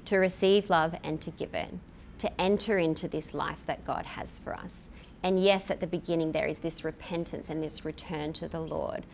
to 0.03 0.17
receive 0.17 0.69
love 0.69 0.93
and 1.01 1.21
to 1.21 1.31
give 1.31 1.53
it, 1.53 1.73
to 2.17 2.41
enter 2.41 2.77
into 2.77 3.07
this 3.07 3.33
life 3.33 3.65
that 3.65 3.85
God 3.85 4.05
has 4.05 4.39
for 4.39 4.53
us. 4.53 4.89
And 5.23 5.41
yes, 5.41 5.71
at 5.71 5.79
the 5.79 5.87
beginning, 5.87 6.33
there 6.33 6.47
is 6.47 6.59
this 6.59 6.83
repentance 6.83 7.49
and 7.49 7.63
this 7.63 7.85
return 7.85 8.33
to 8.33 8.47
the 8.49 8.59
Lord. 8.59 9.05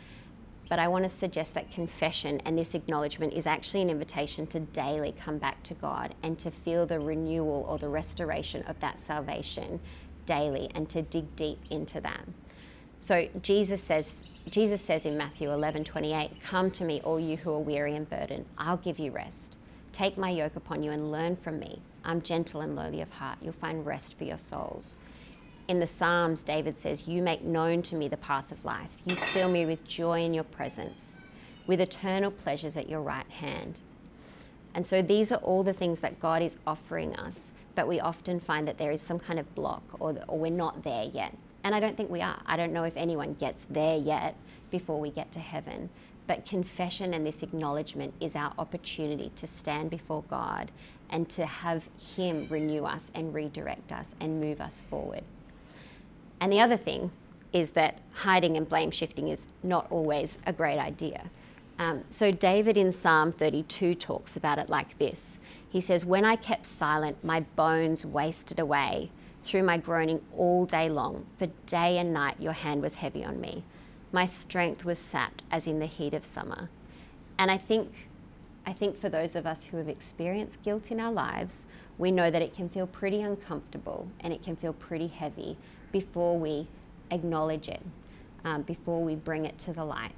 But 0.70 0.80
I 0.80 0.88
want 0.88 1.04
to 1.04 1.10
suggest 1.10 1.54
that 1.54 1.70
confession 1.72 2.42
and 2.46 2.58
this 2.58 2.74
acknowledgement 2.74 3.34
is 3.34 3.46
actually 3.46 3.82
an 3.82 3.90
invitation 3.90 4.48
to 4.48 4.60
daily 4.60 5.14
come 5.20 5.38
back 5.38 5.62
to 5.64 5.74
God 5.74 6.16
and 6.24 6.40
to 6.40 6.52
feel 6.52 6.86
the 6.86 7.00
renewal 7.00 7.66
or 7.68 7.78
the 7.78 7.90
restoration 7.90 8.64
of 8.64 8.80
that 8.80 9.00
salvation 9.00 9.80
daily 10.26 10.70
and 10.74 10.90
to 10.90 11.02
dig 11.02 11.36
deep 11.36 11.60
into 11.70 12.00
that. 12.02 12.26
So 13.00 13.28
Jesus 13.42 13.84
says, 13.84 14.24
Jesus 14.50 14.82
says 14.82 15.06
in 15.06 15.18
Matthew 15.18 15.52
11 15.52 15.84
28, 15.84 16.42
Come 16.42 16.72
to 16.72 16.86
me, 16.86 17.02
all 17.02 17.20
you 17.20 17.36
who 17.36 17.52
are 17.52 17.60
weary 17.60 17.96
and 17.96 18.10
burdened, 18.10 18.46
I'll 18.58 18.78
give 18.78 18.98
you 18.98 19.12
rest. 19.12 19.58
Take 19.92 20.18
my 20.18 20.30
yoke 20.30 20.56
upon 20.56 20.82
you 20.82 20.92
and 20.92 21.12
learn 21.12 21.36
from 21.36 21.60
me. 21.60 21.82
I'm 22.06 22.22
gentle 22.22 22.62
and 22.62 22.76
lowly 22.76 23.02
of 23.02 23.12
heart. 23.12 23.38
You'll 23.42 23.54
find 23.54 23.86
rest 23.86 24.18
for 24.18 24.24
your 24.24 24.38
souls. 24.38 24.98
In 25.70 25.80
the 25.80 25.88
Psalms, 25.88 26.42
David 26.42 26.78
says, 26.78 27.08
You 27.08 27.22
make 27.22 27.42
known 27.42 27.82
to 27.84 27.96
me 27.96 28.10
the 28.10 28.18
path 28.18 28.52
of 28.52 28.66
life. 28.66 28.92
You 29.06 29.16
fill 29.16 29.50
me 29.50 29.66
with 29.66 29.88
joy 29.88 30.24
in 30.26 30.34
your 30.34 30.44
presence, 30.44 31.18
with 31.68 31.80
eternal 31.80 32.32
pleasures 32.32 32.76
at 32.76 32.90
your 32.90 33.02
right 33.02 33.30
hand. 33.30 33.80
And 34.76 34.86
so 34.86 35.02
these 35.02 35.32
are 35.32 35.38
all 35.38 35.64
the 35.64 35.72
things 35.72 36.02
that 36.02 36.20
God 36.20 36.42
is 36.42 36.58
offering 36.68 37.16
us, 37.16 37.54
but 37.76 37.88
we 37.88 38.02
often 38.02 38.42
find 38.42 38.68
that 38.68 38.78
there 38.78 38.92
is 38.92 39.02
some 39.02 39.20
kind 39.20 39.40
of 39.40 39.56
block 39.56 39.84
or, 40.00 40.16
or 40.28 40.38
we're 40.38 40.52
not 40.52 40.84
there 40.84 41.06
yet. 41.06 41.34
And 41.64 41.74
I 41.74 41.80
don't 41.80 41.96
think 41.96 42.10
we 42.10 42.22
are. 42.22 42.42
I 42.46 42.58
don't 42.58 42.74
know 42.74 42.84
if 42.84 42.98
anyone 42.98 43.36
gets 43.36 43.66
there 43.70 43.98
yet 43.98 44.36
before 44.70 45.00
we 45.00 45.12
get 45.12 45.32
to 45.32 45.40
heaven. 45.40 45.90
But 46.28 46.46
confession 46.46 47.14
and 47.14 47.26
this 47.26 47.42
acknowledgement 47.42 48.14
is 48.20 48.36
our 48.36 48.54
opportunity 48.58 49.32
to 49.36 49.48
stand 49.48 49.90
before 49.90 50.24
God 50.24 50.72
and 51.10 51.30
to 51.30 51.46
have 51.46 51.88
Him 52.16 52.48
renew 52.50 52.84
us 52.84 53.12
and 53.16 53.34
redirect 53.34 53.94
us 53.94 54.16
and 54.20 54.42
move 54.42 54.60
us 54.60 54.82
forward. 54.82 55.24
And 56.44 56.52
the 56.52 56.60
other 56.60 56.76
thing 56.76 57.10
is 57.54 57.70
that 57.70 58.00
hiding 58.12 58.58
and 58.58 58.68
blame 58.68 58.92
shifting 58.92 59.30
is 59.30 59.48
not 59.64 59.88
always 59.90 60.40
a 60.46 60.52
great 60.52 60.78
idea. 60.78 61.32
Um, 61.80 62.04
so, 62.10 62.32
David 62.32 62.76
in 62.76 62.92
Psalm 62.92 63.32
32 63.32 63.96
talks 63.96 64.36
about 64.36 64.60
it 64.60 64.68
like 64.68 65.00
this 65.00 65.40
He 65.70 65.80
says, 65.80 66.04
When 66.04 66.26
I 66.26 66.36
kept 66.36 66.68
silent, 66.68 67.24
my 67.24 67.40
bones 67.56 68.06
wasted 68.06 68.60
away 68.60 69.10
through 69.42 69.64
my 69.64 69.78
groaning 69.78 70.20
all 70.36 70.66
day 70.66 70.90
long, 70.90 71.28
for 71.38 71.48
day 71.66 71.98
and 71.98 72.14
night 72.14 72.36
your 72.42 72.52
hand 72.52 72.82
was 72.82 72.96
heavy 72.96 73.24
on 73.24 73.40
me. 73.40 73.64
My 74.12 74.26
strength 74.26 74.84
was 74.84 75.00
sapped 75.00 75.46
as 75.50 75.66
in 75.66 75.80
the 75.80 75.86
heat 75.86 76.14
of 76.14 76.26
summer. 76.26 76.70
And 77.40 77.52
I 77.52 77.58
think, 77.58 78.10
I 78.66 78.74
think 78.74 78.98
for 78.98 79.08
those 79.08 79.38
of 79.38 79.48
us 79.48 79.64
who 79.64 79.78
have 79.78 79.88
experienced 79.88 80.62
guilt 80.62 80.92
in 80.92 81.00
our 81.00 81.12
lives, 81.12 81.66
we 81.98 82.12
know 82.12 82.30
that 82.30 82.42
it 82.42 82.54
can 82.54 82.68
feel 82.68 82.86
pretty 82.86 83.22
uncomfortable 83.22 84.10
and 84.20 84.34
it 84.34 84.44
can 84.44 84.58
feel 84.58 84.74
pretty 84.74 85.08
heavy 85.08 85.58
before 85.94 86.38
we 86.38 86.68
acknowledge 87.12 87.70
it, 87.70 87.82
um, 88.44 88.64
before 88.64 89.02
we 89.02 89.16
bring 89.16 89.46
it 89.46 89.58
to 89.60 89.72
the 89.72 89.86
light. 89.86 90.12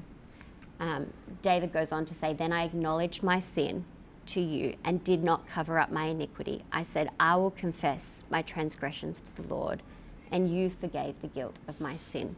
Um, 0.80 1.14
David 1.44 1.72
goes 1.72 1.92
on 1.92 2.06
to 2.06 2.16
say, 2.16 2.34
Then 2.34 2.52
I 2.52 2.64
acknowledged 2.64 3.22
my 3.22 3.40
sin 3.40 3.86
to 4.28 4.42
you 4.42 4.76
and 4.84 5.04
did 5.04 5.24
not 5.24 5.48
cover 5.48 5.78
up 5.78 5.92
my 5.92 6.06
iniquity. 6.06 6.64
I 6.72 6.82
said, 6.82 7.12
I 7.20 7.36
will 7.36 7.52
confess 7.52 8.24
my 8.32 8.42
transgressions 8.42 9.22
to 9.22 9.42
the 9.42 9.48
Lord, 9.48 9.84
and 10.32 10.52
you 10.52 10.72
forgave 10.72 11.22
the 11.22 11.28
guilt 11.28 11.60
of 11.68 11.80
my 11.80 11.96
sin. 11.96 12.36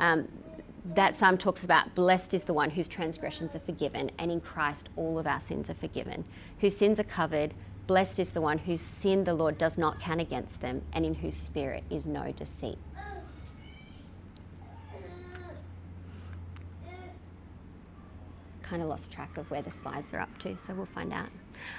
Um, 0.00 0.28
that 0.94 1.16
psalm 1.16 1.36
talks 1.36 1.64
about 1.64 1.94
blessed 1.94 2.32
is 2.32 2.44
the 2.44 2.54
one 2.54 2.70
whose 2.70 2.88
transgressions 2.88 3.54
are 3.54 3.60
forgiven, 3.60 4.10
and 4.18 4.30
in 4.30 4.40
Christ 4.40 4.88
all 4.96 5.18
of 5.18 5.26
our 5.26 5.40
sins 5.40 5.68
are 5.68 5.74
forgiven, 5.74 6.24
whose 6.60 6.76
sins 6.76 6.98
are 6.98 7.04
covered, 7.04 7.52
Blessed 7.88 8.18
is 8.18 8.32
the 8.32 8.42
one 8.42 8.58
whose 8.58 8.82
sin 8.82 9.24
the 9.24 9.32
Lord 9.32 9.56
does 9.56 9.78
not 9.78 9.98
count 9.98 10.20
against 10.20 10.60
them, 10.60 10.82
and 10.92 11.06
in 11.06 11.14
whose 11.14 11.34
spirit 11.34 11.84
is 11.88 12.06
no 12.06 12.30
deceit. 12.32 12.76
Kind 18.60 18.82
of 18.82 18.88
lost 18.88 19.10
track 19.10 19.38
of 19.38 19.50
where 19.50 19.62
the 19.62 19.70
slides 19.70 20.12
are 20.12 20.20
up 20.20 20.36
to, 20.40 20.54
so 20.58 20.74
we'll 20.74 20.84
find 20.84 21.14
out. 21.14 21.30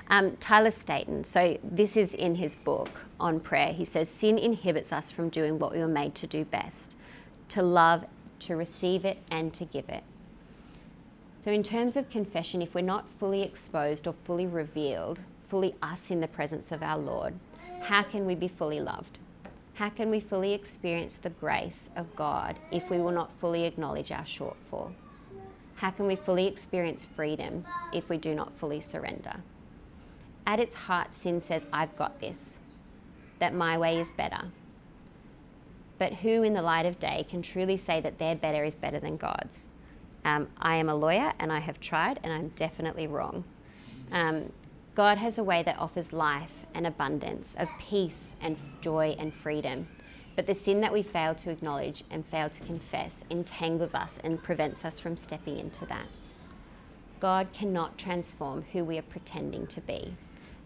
Um, 0.09 0.35
Tyler 0.37 0.71
Staton, 0.71 1.23
so 1.23 1.59
this 1.63 1.95
is 1.95 2.15
in 2.15 2.33
his 2.33 2.55
book 2.55 2.89
on 3.19 3.39
prayer. 3.39 3.71
He 3.71 3.85
says, 3.85 4.09
Sin 4.09 4.39
inhibits 4.39 4.91
us 4.91 5.11
from 5.11 5.29
doing 5.29 5.59
what 5.59 5.73
we 5.73 5.77
were 5.77 5.87
made 5.87 6.15
to 6.15 6.27
do 6.27 6.43
best 6.43 6.95
to 7.49 7.61
love, 7.61 8.05
to 8.39 8.55
receive 8.55 9.05
it, 9.05 9.19
and 9.29 9.53
to 9.53 9.65
give 9.65 9.87
it. 9.89 10.03
So, 11.39 11.51
in 11.51 11.61
terms 11.61 11.95
of 11.95 12.09
confession, 12.09 12.63
if 12.63 12.73
we're 12.73 12.81
not 12.81 13.07
fully 13.07 13.43
exposed 13.43 14.07
or 14.07 14.13
fully 14.23 14.47
revealed, 14.47 15.21
fully 15.49 15.75
us 15.81 16.11
in 16.11 16.21
the 16.21 16.27
presence 16.27 16.71
of 16.71 16.83
our 16.83 16.97
Lord, 16.97 17.33
how 17.81 18.03
can 18.03 18.25
we 18.25 18.35
be 18.35 18.47
fully 18.47 18.79
loved? 18.79 19.17
How 19.73 19.89
can 19.89 20.09
we 20.09 20.19
fully 20.19 20.53
experience 20.53 21.17
the 21.17 21.29
grace 21.29 21.89
of 21.95 22.15
God 22.15 22.59
if 22.71 22.89
we 22.89 22.99
will 22.99 23.11
not 23.11 23.31
fully 23.31 23.63
acknowledge 23.63 24.11
our 24.11 24.23
shortfall? 24.23 24.91
How 25.75 25.89
can 25.89 26.05
we 26.05 26.15
fully 26.15 26.45
experience 26.45 27.05
freedom 27.05 27.65
if 27.93 28.09
we 28.09 28.17
do 28.17 28.35
not 28.35 28.57
fully 28.57 28.81
surrender? 28.81 29.37
At 30.45 30.59
its 30.59 30.75
heart, 30.75 31.13
sin 31.13 31.39
says, 31.39 31.67
I've 31.71 31.95
got 31.95 32.19
this, 32.19 32.59
that 33.39 33.53
my 33.53 33.77
way 33.77 33.99
is 33.99 34.11
better. 34.11 34.51
But 35.97 36.13
who 36.15 36.43
in 36.43 36.53
the 36.53 36.61
light 36.61 36.85
of 36.85 36.99
day 36.99 37.25
can 37.29 37.41
truly 37.41 37.77
say 37.77 38.01
that 38.01 38.19
their 38.19 38.35
better 38.35 38.63
is 38.63 38.75
better 38.75 38.99
than 38.99 39.17
God's? 39.17 39.69
Um, 40.25 40.49
I 40.59 40.75
am 40.75 40.89
a 40.89 40.95
lawyer 40.95 41.33
and 41.39 41.51
I 41.51 41.59
have 41.59 41.79
tried, 41.79 42.19
and 42.23 42.33
I'm 42.33 42.49
definitely 42.49 43.07
wrong. 43.07 43.45
Um, 44.11 44.51
God 44.95 45.17
has 45.17 45.37
a 45.37 45.43
way 45.43 45.63
that 45.63 45.79
offers 45.79 46.11
life 46.11 46.65
and 46.73 46.85
abundance 46.85 47.55
of 47.57 47.69
peace 47.79 48.35
and 48.41 48.57
joy 48.81 49.15
and 49.19 49.33
freedom. 49.33 49.87
But 50.35 50.47
the 50.47 50.55
sin 50.55 50.81
that 50.81 50.93
we 50.93 51.03
fail 51.03 51.35
to 51.35 51.51
acknowledge 51.51 52.03
and 52.09 52.25
fail 52.25 52.49
to 52.49 52.63
confess 52.63 53.23
entangles 53.29 53.93
us 53.93 54.19
and 54.23 54.41
prevents 54.41 54.85
us 54.85 54.99
from 54.99 55.17
stepping 55.17 55.59
into 55.59 55.85
that. 55.87 56.07
God 57.19 57.47
cannot 57.53 57.97
transform 57.97 58.63
who 58.71 58.83
we 58.83 58.97
are 58.97 59.03
pretending 59.03 59.67
to 59.67 59.81
be. 59.81 60.15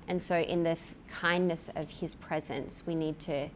And 0.08 0.22
so, 0.22 0.40
in 0.40 0.64
the 0.64 0.72
f- 0.72 0.96
kindness 1.10 1.70
of 1.76 1.90
His 1.90 2.14
presence, 2.16 2.84
we 2.86 2.94
need 2.94 3.20
to 3.22 3.50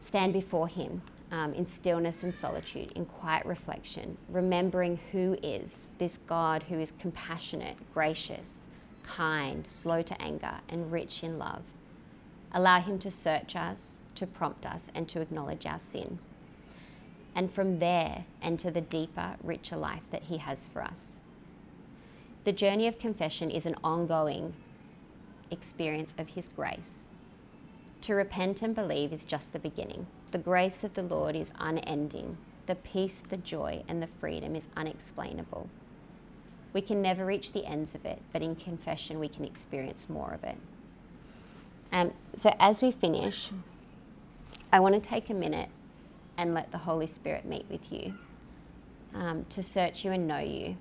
stand 0.00 0.32
before 0.32 0.68
Him 0.68 1.02
um, 1.30 1.52
in 1.54 1.66
stillness 1.66 2.22
and 2.22 2.34
solitude, 2.34 2.92
in 2.92 3.04
quiet 3.04 3.44
reflection, 3.44 4.16
remembering 4.28 4.98
who 5.10 5.36
is 5.42 5.88
this 5.98 6.18
God 6.26 6.62
who 6.62 6.78
is 6.78 6.92
compassionate, 6.98 7.76
gracious, 7.92 8.68
kind, 9.02 9.64
slow 9.68 10.02
to 10.02 10.20
anger, 10.20 10.60
and 10.68 10.92
rich 10.92 11.22
in 11.22 11.38
love. 11.38 11.62
Allow 12.52 12.80
Him 12.80 12.98
to 13.00 13.10
search 13.10 13.56
us, 13.56 14.02
to 14.14 14.26
prompt 14.26 14.66
us, 14.66 14.90
and 14.94 15.08
to 15.08 15.20
acknowledge 15.20 15.66
our 15.66 15.80
sin. 15.80 16.18
And 17.34 17.52
from 17.52 17.78
there, 17.78 18.26
enter 18.42 18.70
the 18.70 18.80
deeper, 18.80 19.36
richer 19.42 19.76
life 19.76 20.02
that 20.10 20.24
He 20.24 20.38
has 20.38 20.68
for 20.68 20.82
us. 20.82 21.20
The 22.44 22.52
journey 22.52 22.86
of 22.88 22.98
confession 22.98 23.50
is 23.50 23.66
an 23.66 23.76
ongoing 23.82 24.54
experience 25.50 26.14
of 26.18 26.30
His 26.30 26.48
grace. 26.48 27.08
To 28.02 28.14
repent 28.14 28.62
and 28.62 28.74
believe 28.74 29.12
is 29.12 29.24
just 29.24 29.52
the 29.52 29.58
beginning. 29.58 30.06
The 30.32 30.38
grace 30.38 30.82
of 30.82 30.94
the 30.94 31.02
Lord 31.02 31.36
is 31.36 31.52
unending. 31.58 32.36
The 32.66 32.74
peace, 32.74 33.22
the 33.28 33.36
joy, 33.36 33.84
and 33.86 34.02
the 34.02 34.08
freedom 34.18 34.56
is 34.56 34.68
unexplainable. 34.76 35.68
We 36.72 36.80
can 36.80 37.02
never 37.02 37.26
reach 37.26 37.52
the 37.52 37.66
ends 37.66 37.94
of 37.94 38.04
it, 38.04 38.20
but 38.32 38.42
in 38.42 38.56
confession, 38.56 39.18
we 39.20 39.28
can 39.28 39.44
experience 39.44 40.08
more 40.08 40.32
of 40.32 40.44
it. 40.44 40.56
Um, 41.92 42.12
so, 42.34 42.54
as 42.58 42.80
we 42.80 42.90
finish, 42.90 43.50
I 44.72 44.80
want 44.80 44.94
to 44.94 45.00
take 45.00 45.28
a 45.28 45.34
minute 45.34 45.68
and 46.38 46.54
let 46.54 46.70
the 46.72 46.78
Holy 46.78 47.06
Spirit 47.06 47.44
meet 47.44 47.66
with 47.68 47.92
you 47.92 48.14
um, 49.14 49.44
to 49.50 49.62
search 49.62 50.04
you 50.04 50.12
and 50.12 50.26
know 50.26 50.38
you. 50.38 50.76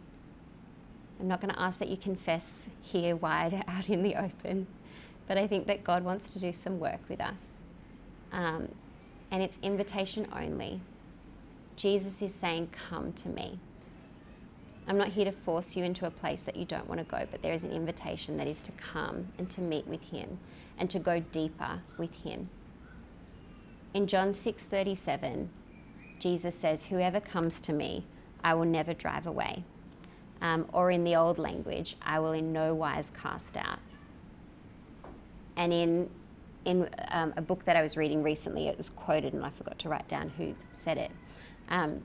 I'm 1.19 1.27
not 1.27 1.41
going 1.41 1.53
to 1.53 1.59
ask 1.59 1.77
that 1.79 1.89
you 1.89 1.97
confess 1.97 2.69
here 2.81 3.15
wide 3.15 3.63
out 3.67 3.89
in 3.89 4.01
the 4.01 4.15
open, 4.15 4.67
but 5.27 5.37
I 5.37 5.45
think 5.47 5.67
that 5.67 5.83
God 5.83 6.03
wants 6.03 6.29
to 6.29 6.39
do 6.39 6.51
some 6.51 6.79
work 6.79 7.01
with 7.09 7.19
us. 7.19 7.63
Um, 8.31 8.69
and 9.29 9.43
it's 9.43 9.59
invitation 9.61 10.27
only. 10.33 10.81
Jesus 11.75 12.21
is 12.21 12.33
saying, 12.33 12.69
Come 12.71 13.13
to 13.13 13.29
me. 13.29 13.59
I'm 14.91 14.97
not 14.97 15.07
here 15.07 15.23
to 15.23 15.31
force 15.31 15.77
you 15.77 15.85
into 15.85 16.05
a 16.05 16.11
place 16.11 16.41
that 16.41 16.57
you 16.57 16.65
don't 16.65 16.85
want 16.89 16.99
to 16.99 17.05
go, 17.05 17.25
but 17.31 17.41
there 17.41 17.53
is 17.53 17.63
an 17.63 17.71
invitation 17.71 18.35
that 18.35 18.45
is 18.45 18.61
to 18.63 18.73
come 18.73 19.29
and 19.37 19.49
to 19.51 19.61
meet 19.61 19.87
with 19.87 20.01
him 20.01 20.37
and 20.77 20.89
to 20.89 20.99
go 20.99 21.21
deeper 21.31 21.79
with 21.97 22.13
him. 22.13 22.49
In 23.93 24.05
John 24.05 24.33
6:37, 24.33 25.49
Jesus 26.19 26.55
says, 26.55 26.87
"Whoever 26.87 27.21
comes 27.21 27.61
to 27.61 27.71
me, 27.71 28.05
I 28.43 28.53
will 28.53 28.65
never 28.65 28.93
drive 28.93 29.25
away." 29.25 29.63
Um, 30.41 30.67
or 30.73 30.91
in 30.91 31.05
the 31.05 31.15
old 31.15 31.39
language, 31.39 31.95
I 32.01 32.19
will 32.19 32.33
in 32.33 32.51
no 32.51 32.75
wise 32.75 33.11
cast 33.11 33.55
out. 33.55 33.79
And 35.55 35.71
in 35.71 36.09
in 36.65 36.89
um, 37.11 37.33
a 37.37 37.41
book 37.41 37.63
that 37.63 37.77
I 37.77 37.81
was 37.81 37.95
reading 37.95 38.23
recently, 38.23 38.67
it 38.67 38.77
was 38.77 38.89
quoted, 38.89 39.31
and 39.31 39.45
I 39.45 39.51
forgot 39.51 39.79
to 39.79 39.87
write 39.87 40.09
down 40.09 40.31
who 40.31 40.53
said 40.73 40.97
it. 40.97 41.11
Um, 41.69 42.03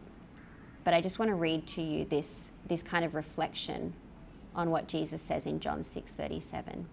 but 0.87 0.95
I 0.95 1.01
just 1.01 1.19
want 1.19 1.31
to 1.31 1.35
read 1.35 1.67
to 1.67 1.83
you 1.83 2.05
this, 2.05 2.53
this 2.69 2.81
kind 2.81 3.05
of 3.05 3.17
reflection 3.17 3.93
on 4.55 4.71
what 4.71 4.87
Jesus 4.87 5.21
says 5.21 5.45
in 5.45 5.59
John 5.59 5.81
6:37. 5.81 6.85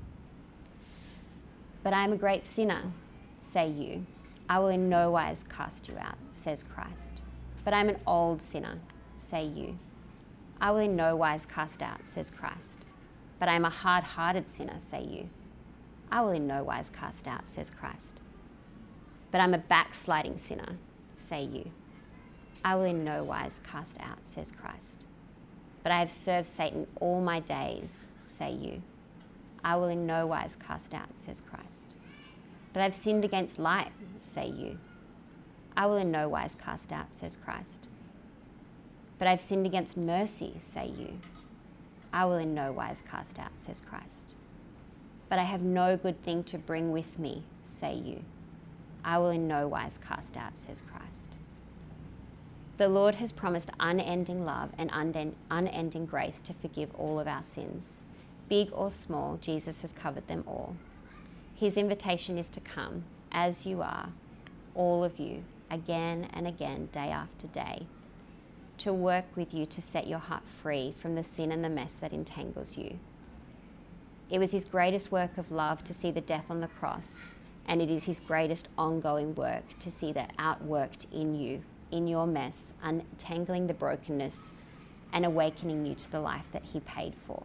But 1.84 1.93
I 1.93 2.03
am 2.03 2.12
a 2.12 2.17
great 2.17 2.47
sinner, 2.47 2.91
say 3.39 3.69
you. 3.69 4.08
I 4.49 4.58
will 4.58 4.69
in 4.69 4.89
no 4.89 5.12
wise 5.12 5.43
cast 5.43 5.88
you 5.88 5.95
out, 5.99 6.17
says 6.32 6.63
Christ. 6.63 7.21
But 7.63 7.75
I'm 7.75 7.88
an 7.88 7.99
old 8.08 8.41
sinner, 8.41 8.79
say 9.15 9.45
you. 9.45 9.77
I 10.60 10.71
will 10.71 10.79
in 10.79 10.95
no 10.95 11.15
wise 11.15 11.45
cast 11.45 11.84
out, 11.84 11.99
says 12.06 12.32
Christ. 12.32 12.79
But 13.38 13.47
I 13.47 13.53
am 13.53 13.63
a 13.63 13.69
hard 13.69 14.03
hearted 14.03 14.49
sinner, 14.49 14.79
say 14.79 15.03
you. 15.03 15.29
I 16.12 16.21
will 16.21 16.32
in 16.32 16.47
no 16.47 16.63
wise 16.63 16.89
cast 16.89 17.27
out, 17.27 17.47
says 17.47 17.69
Christ. 17.69 18.21
But 19.29 19.39
I'm 19.39 19.53
a 19.53 19.60
backsliding 19.60 20.39
sinner, 20.39 20.77
say 21.15 21.43
you. 21.43 21.69
I 22.63 22.76
will 22.76 22.84
in 22.84 23.04
no 23.04 23.23
wise 23.23 23.60
cast 23.63 23.99
out, 23.99 24.19
says 24.23 24.52
Christ. 24.52 25.06
But 25.84 25.91
I 25.91 25.99
have 25.99 26.12
served 26.12 26.47
Satan 26.47 26.88
all 27.02 27.19
my 27.19 27.39
days, 27.39 28.08
say 28.23 28.52
you. 28.52 28.82
I 29.63 29.76
will 29.76 29.88
in 29.88 30.06
no 30.06 30.26
wise 30.28 30.56
cast 30.56 30.93
out, 30.93 31.10
says 31.15 31.41
Christ. 31.41 31.95
But 32.71 32.82
I've 32.82 32.95
sinned 32.95 33.26
against 33.26 33.60
light, 33.60 33.91
say 34.21 34.47
you. 34.47 34.78
I 35.76 35.86
will 35.88 35.97
in 35.97 36.12
no 36.12 36.30
wise 36.30 36.56
cast 36.56 36.91
out, 36.91 37.13
says 37.13 37.38
Christ. 37.38 37.88
But 39.19 39.28
I've 39.28 39.41
sinned 39.41 39.65
against 39.65 39.97
mercy, 39.97 40.56
say 40.60 40.88
you. 40.88 41.19
I 42.12 42.26
will 42.26 42.38
in 42.38 42.54
no 42.54 42.71
wise 42.71 43.02
cast 43.02 43.39
out, 43.39 43.52
says 43.56 43.82
Christ. 43.82 44.36
But 45.30 45.39
I 45.39 45.43
have 45.43 45.62
no 45.62 45.97
good 45.97 46.21
thing 46.21 46.43
to 46.45 46.58
bring 46.58 46.91
with 46.91 47.17
me, 47.17 47.43
say 47.65 47.93
you. 47.95 48.23
I 49.04 49.17
will 49.17 49.32
in 49.32 49.47
no 49.47 49.67
wise 49.67 49.97
cast 49.97 50.38
out, 50.38 50.60
says 50.60 50.82
Christ. 50.82 51.36
The 52.77 52.89
Lord 52.89 53.15
has 53.15 53.31
promised 53.31 53.69
unending 53.79 54.45
love 54.45 54.71
and 54.79 54.89
unending 55.51 56.05
grace 56.07 56.41
to 56.41 56.53
forgive 56.53 56.93
all 56.95 57.19
of 57.19 57.27
our 57.27 57.43
sins. 57.43 58.01
Big 58.49 58.69
or 58.73 58.89
small, 58.89 59.38
Jesus 59.38 59.81
has 59.81 59.91
covered 59.91 60.27
them 60.27 60.43
all. 60.47 60.75
His 61.53 61.77
invitation 61.77 62.38
is 62.38 62.49
to 62.49 62.59
come 62.59 63.03
as 63.31 63.65
you 63.65 63.83
are, 63.83 64.09
all 64.73 65.03
of 65.03 65.19
you, 65.19 65.43
again 65.69 66.27
and 66.33 66.47
again, 66.47 66.89
day 66.91 67.09
after 67.09 67.47
day, 67.47 67.86
to 68.79 68.91
work 68.91 69.25
with 69.36 69.53
you 69.53 69.67
to 69.67 69.81
set 69.81 70.07
your 70.07 70.19
heart 70.19 70.47
free 70.47 70.93
from 70.97 71.13
the 71.13 71.23
sin 71.23 71.51
and 71.51 71.63
the 71.63 71.69
mess 71.69 71.93
that 71.93 72.12
entangles 72.12 72.75
you. 72.75 72.97
It 74.31 74.39
was 74.39 74.51
his 74.51 74.65
greatest 74.65 75.12
work 75.12 75.38
of 75.38 75.51
love 75.51 75.83
to 75.83 75.93
see 75.93 76.09
the 76.09 76.21
death 76.21 76.45
on 76.49 76.59
the 76.59 76.67
cross, 76.67 77.21
and 77.67 77.83
it 77.83 77.91
is 77.91 78.05
his 78.05 78.19
greatest 78.19 78.67
ongoing 78.79 79.36
work 79.36 79.77
to 79.79 79.91
see 79.91 80.12
that 80.13 80.36
outworked 80.38 81.05
in 81.13 81.36
you, 81.36 81.62
in 81.93 82.08
your 82.08 82.25
mess, 82.25 82.73
untangling 82.82 83.67
the 83.67 83.73
brokenness 83.73 84.51
and 85.13 85.25
awakening 85.25 85.86
you 85.86 85.93
to 85.93 86.12
the 86.12 86.19
life 86.19 86.47
that 86.51 86.65
he 86.65 86.79
paid 86.79 87.13
for. 87.27 87.43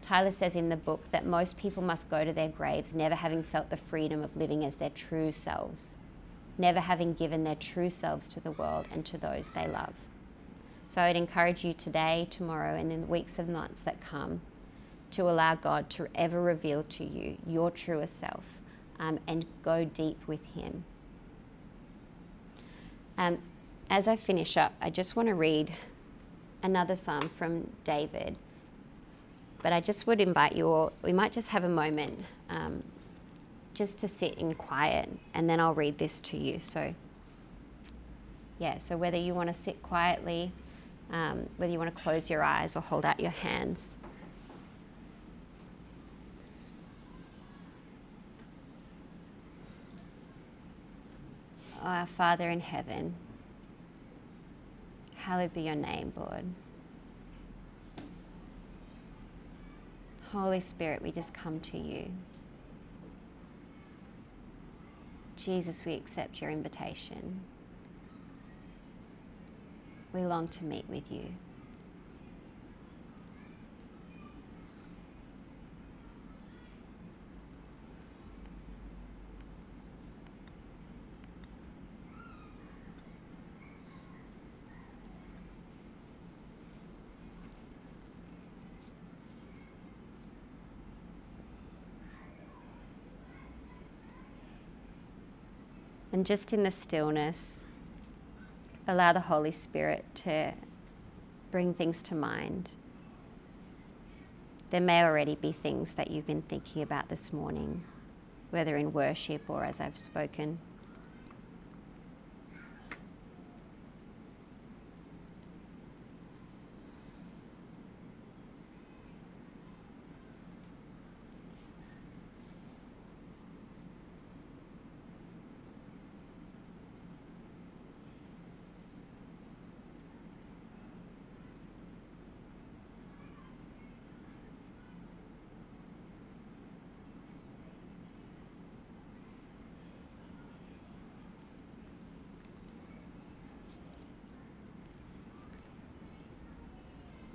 Tyler 0.00 0.30
says 0.30 0.54
in 0.54 0.68
the 0.68 0.76
book 0.76 1.10
that 1.10 1.26
most 1.26 1.58
people 1.58 1.82
must 1.82 2.08
go 2.08 2.24
to 2.24 2.32
their 2.32 2.48
graves 2.48 2.94
never 2.94 3.16
having 3.16 3.42
felt 3.42 3.68
the 3.68 3.76
freedom 3.76 4.22
of 4.22 4.36
living 4.36 4.64
as 4.64 4.76
their 4.76 4.90
true 4.90 5.32
selves, 5.32 5.96
never 6.56 6.80
having 6.80 7.12
given 7.12 7.42
their 7.42 7.56
true 7.56 7.90
selves 7.90 8.28
to 8.28 8.40
the 8.40 8.52
world 8.52 8.86
and 8.92 9.04
to 9.04 9.18
those 9.18 9.50
they 9.50 9.66
love. 9.66 9.94
So 10.86 11.02
I'd 11.02 11.16
encourage 11.16 11.64
you 11.64 11.74
today, 11.74 12.28
tomorrow, 12.30 12.74
and 12.74 12.90
in 12.92 13.02
the 13.02 13.06
weeks 13.08 13.38
and 13.38 13.52
months 13.52 13.80
that 13.80 14.00
come 14.00 14.40
to 15.10 15.28
allow 15.28 15.56
God 15.56 15.90
to 15.90 16.06
ever 16.14 16.40
reveal 16.40 16.84
to 16.84 17.04
you 17.04 17.36
your 17.46 17.70
truest 17.70 18.18
self 18.18 18.62
um, 18.98 19.18
and 19.26 19.44
go 19.62 19.84
deep 19.84 20.26
with 20.26 20.46
Him. 20.54 20.84
Um, 23.18 23.38
as 23.90 24.08
I 24.08 24.16
finish 24.16 24.56
up, 24.56 24.72
I 24.80 24.88
just 24.88 25.16
want 25.16 25.28
to 25.28 25.34
read 25.34 25.70
another 26.62 26.96
psalm 26.96 27.28
from 27.28 27.68
David 27.84 28.36
but 29.62 29.74
I 29.74 29.80
just 29.80 30.06
would 30.06 30.18
invite 30.18 30.54
you 30.54 30.68
all, 30.68 30.92
we 31.02 31.12
might 31.12 31.30
just 31.30 31.48
have 31.48 31.62
a 31.62 31.68
moment 31.68 32.24
um, 32.48 32.82
just 33.74 33.98
to 33.98 34.08
sit 34.08 34.34
in 34.38 34.54
quiet 34.54 35.10
and 35.34 35.46
then 35.46 35.60
I'll 35.60 35.74
read 35.74 35.98
this 35.98 36.20
to 36.20 36.38
you. 36.38 36.58
So, 36.58 36.94
yeah, 38.58 38.78
so 38.78 38.96
whether 38.96 39.18
you 39.18 39.34
want 39.34 39.48
to 39.48 39.54
sit 39.54 39.82
quietly, 39.82 40.52
um, 41.12 41.50
whether 41.58 41.70
you 41.70 41.78
want 41.78 41.94
to 41.94 42.02
close 42.02 42.30
your 42.30 42.42
eyes 42.42 42.76
or 42.76 42.80
hold 42.80 43.04
out 43.04 43.18
your 43.20 43.30
hands. 43.30 43.97
Our 51.90 52.06
Father 52.06 52.50
in 52.50 52.60
heaven, 52.60 53.14
hallowed 55.16 55.54
be 55.54 55.62
your 55.62 55.74
name, 55.74 56.12
Lord. 56.16 56.44
Holy 60.32 60.60
Spirit, 60.60 61.00
we 61.00 61.10
just 61.10 61.32
come 61.32 61.58
to 61.60 61.78
you. 61.78 62.10
Jesus, 65.36 65.84
we 65.84 65.94
accept 65.94 66.40
your 66.40 66.50
invitation. 66.50 67.40
We 70.12 70.22
long 70.26 70.48
to 70.48 70.64
meet 70.64 70.88
with 70.88 71.10
you. 71.10 71.26
And 96.18 96.26
just 96.26 96.52
in 96.52 96.64
the 96.64 96.72
stillness, 96.72 97.62
allow 98.88 99.12
the 99.12 99.20
Holy 99.20 99.52
Spirit 99.52 100.04
to 100.16 100.52
bring 101.52 101.72
things 101.72 102.02
to 102.02 102.16
mind. 102.16 102.72
There 104.70 104.80
may 104.80 105.04
already 105.04 105.36
be 105.36 105.52
things 105.52 105.92
that 105.92 106.10
you've 106.10 106.26
been 106.26 106.42
thinking 106.42 106.82
about 106.82 107.08
this 107.08 107.32
morning, 107.32 107.84
whether 108.50 108.76
in 108.76 108.92
worship 108.92 109.48
or 109.48 109.62
as 109.62 109.78
I've 109.78 109.96
spoken. 109.96 110.58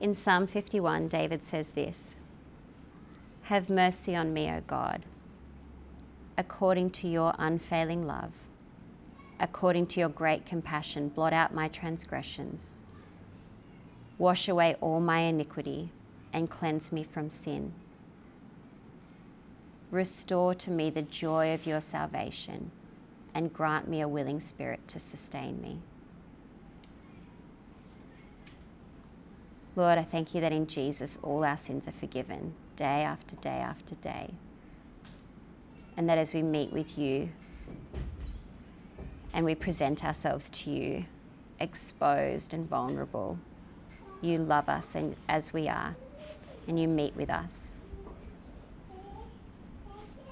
In 0.04 0.14
Psalm 0.14 0.48
51, 0.48 1.08
David 1.08 1.46
says 1.46 1.70
this 1.70 2.18
Have 3.44 3.70
mercy 3.70 4.14
on 4.14 4.34
me, 4.34 4.50
O 4.50 4.62
God, 4.68 5.06
according 6.38 6.90
to 6.90 7.08
your 7.08 7.34
unfailing 7.40 8.06
love. 8.06 8.34
According 9.40 9.88
to 9.88 10.02
your 10.02 10.10
great 10.10 10.46
compassion, 10.46 11.08
blot 11.08 11.32
out 11.32 11.54
my 11.54 11.70
transgressions. 11.70 12.80
Wash 14.18 14.50
away 14.50 14.76
all 14.82 15.00
my 15.00 15.20
iniquity 15.20 15.90
and 16.34 16.50
cleanse 16.50 16.92
me 16.92 17.06
from 17.06 17.30
sin. 17.30 17.72
Restore 19.90 20.54
to 20.56 20.70
me 20.70 20.90
the 20.90 21.02
joy 21.02 21.54
of 21.54 21.66
your 21.66 21.80
salvation 21.80 22.72
and 23.34 23.54
grant 23.54 23.88
me 23.88 24.02
a 24.02 24.08
willing 24.10 24.42
spirit 24.42 24.86
to 24.90 25.00
sustain 25.00 25.62
me. 25.62 25.80
Lord, 29.76 29.98
I 29.98 30.04
thank 30.04 30.36
you 30.36 30.42
that 30.42 30.52
in 30.52 30.68
Jesus 30.68 31.18
all 31.24 31.44
our 31.44 31.58
sins 31.58 31.88
are 31.88 31.94
forgiven 31.94 32.54
day 32.76 33.04
after 33.04 33.36
day 33.38 33.58
after 33.58 33.96
day. 33.96 34.30
And 35.98 36.08
that 36.08 36.20
as 36.20 36.34
we 36.34 36.44
meet 36.44 36.72
with 36.72 36.98
you 36.98 37.30
and 39.34 39.44
we 39.46 39.56
present 39.56 40.06
ourselves 40.06 40.50
to 40.52 40.70
you, 40.70 41.06
exposed 41.60 42.54
and 42.54 42.70
vulnerable, 42.70 43.40
you 44.22 44.38
love 44.38 44.70
us 44.70 44.94
and 44.94 45.16
as 45.28 45.52
we 45.54 45.68
are, 45.68 45.96
and 46.68 46.80
you 46.80 46.88
meet 46.88 47.16
with 47.16 47.32
us. 47.32 47.78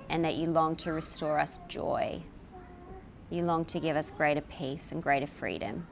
And 0.08 0.24
that 0.24 0.36
you 0.36 0.48
long 0.48 0.76
to 0.78 0.94
restore 0.94 1.40
us 1.40 1.60
joy. 1.68 2.22
You 3.32 3.44
long 3.44 3.66
to 3.66 3.80
give 3.80 3.96
us 3.96 4.12
greater 4.12 4.42
peace 4.42 4.92
and 4.92 5.02
greater 5.02 5.28
freedom. 5.28 5.88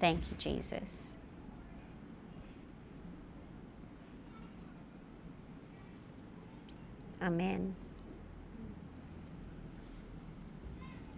Thank 0.00 0.20
you, 0.30 0.36
Jesus. 0.38 1.14
Amen. 7.20 7.74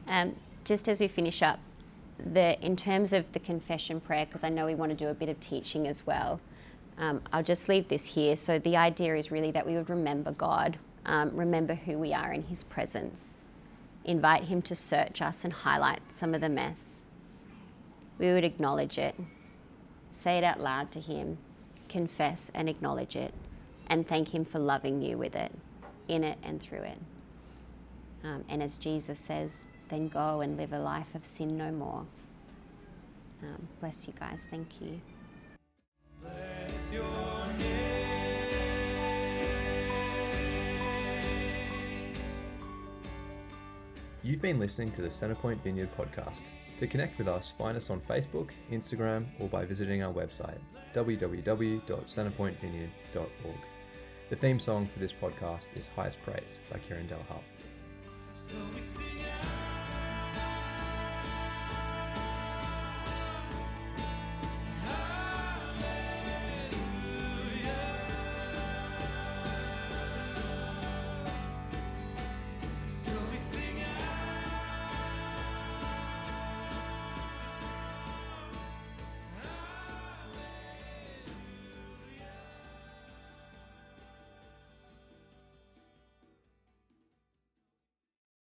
Um, 0.08 0.34
just 0.64 0.88
as 0.88 1.00
we 1.00 1.08
finish 1.08 1.42
up, 1.42 1.60
the, 2.18 2.60
in 2.64 2.76
terms 2.76 3.12
of 3.12 3.30
the 3.32 3.38
confession 3.38 4.00
prayer, 4.00 4.26
because 4.26 4.44
I 4.44 4.48
know 4.48 4.66
we 4.66 4.74
want 4.74 4.90
to 4.90 4.96
do 4.96 5.08
a 5.08 5.14
bit 5.14 5.28
of 5.28 5.38
teaching 5.40 5.86
as 5.86 6.06
well, 6.06 6.40
um, 6.98 7.22
I'll 7.32 7.42
just 7.42 7.68
leave 7.68 7.88
this 7.88 8.04
here. 8.06 8.36
So 8.36 8.58
the 8.58 8.76
idea 8.76 9.16
is 9.16 9.30
really 9.30 9.50
that 9.52 9.66
we 9.66 9.74
would 9.74 9.88
remember 9.88 10.32
God, 10.32 10.78
um, 11.06 11.34
remember 11.34 11.74
who 11.74 11.98
we 11.98 12.12
are 12.12 12.32
in 12.32 12.42
His 12.42 12.62
presence, 12.64 13.36
invite 14.04 14.44
Him 14.44 14.62
to 14.62 14.74
search 14.74 15.22
us 15.22 15.44
and 15.44 15.52
highlight 15.52 16.00
some 16.14 16.34
of 16.34 16.40
the 16.40 16.48
mess. 16.48 17.04
We 18.20 18.34
would 18.34 18.44
acknowledge 18.44 18.98
it, 18.98 19.14
say 20.12 20.36
it 20.36 20.44
out 20.44 20.60
loud 20.60 20.92
to 20.92 21.00
Him, 21.00 21.38
confess 21.88 22.50
and 22.54 22.68
acknowledge 22.68 23.16
it, 23.16 23.32
and 23.86 24.06
thank 24.06 24.34
Him 24.34 24.44
for 24.44 24.58
loving 24.58 25.00
you 25.00 25.16
with 25.16 25.34
it, 25.34 25.50
in 26.06 26.22
it 26.22 26.36
and 26.42 26.60
through 26.60 26.82
it. 26.82 26.98
Um, 28.22 28.44
and 28.50 28.62
as 28.62 28.76
Jesus 28.76 29.18
says, 29.18 29.64
then 29.88 30.08
go 30.08 30.42
and 30.42 30.58
live 30.58 30.74
a 30.74 30.78
life 30.78 31.14
of 31.14 31.24
sin 31.24 31.56
no 31.56 31.72
more. 31.72 32.04
Um, 33.42 33.68
bless 33.80 34.06
you 34.06 34.12
guys. 34.20 34.46
Thank 34.50 34.82
you. 34.82 35.00
You've 44.22 44.42
been 44.42 44.58
listening 44.58 44.90
to 44.92 45.00
the 45.00 45.08
Centrepoint 45.08 45.62
Vineyard 45.62 45.88
podcast. 45.96 46.44
To 46.80 46.86
connect 46.86 47.18
with 47.18 47.28
us, 47.28 47.52
find 47.58 47.76
us 47.76 47.90
on 47.90 48.00
Facebook, 48.00 48.52
Instagram, 48.72 49.26
or 49.38 49.50
by 49.50 49.66
visiting 49.66 50.02
our 50.02 50.14
website, 50.14 50.56
www.centerpointvineyard.org. 50.94 53.58
The 54.30 54.36
theme 54.36 54.58
song 54.58 54.88
for 54.90 54.98
this 54.98 55.12
podcast 55.12 55.76
is 55.76 55.88
Highest 55.88 56.22
Praise 56.22 56.58
by 56.72 56.78
Kieran 56.78 57.06
Del 57.06 57.22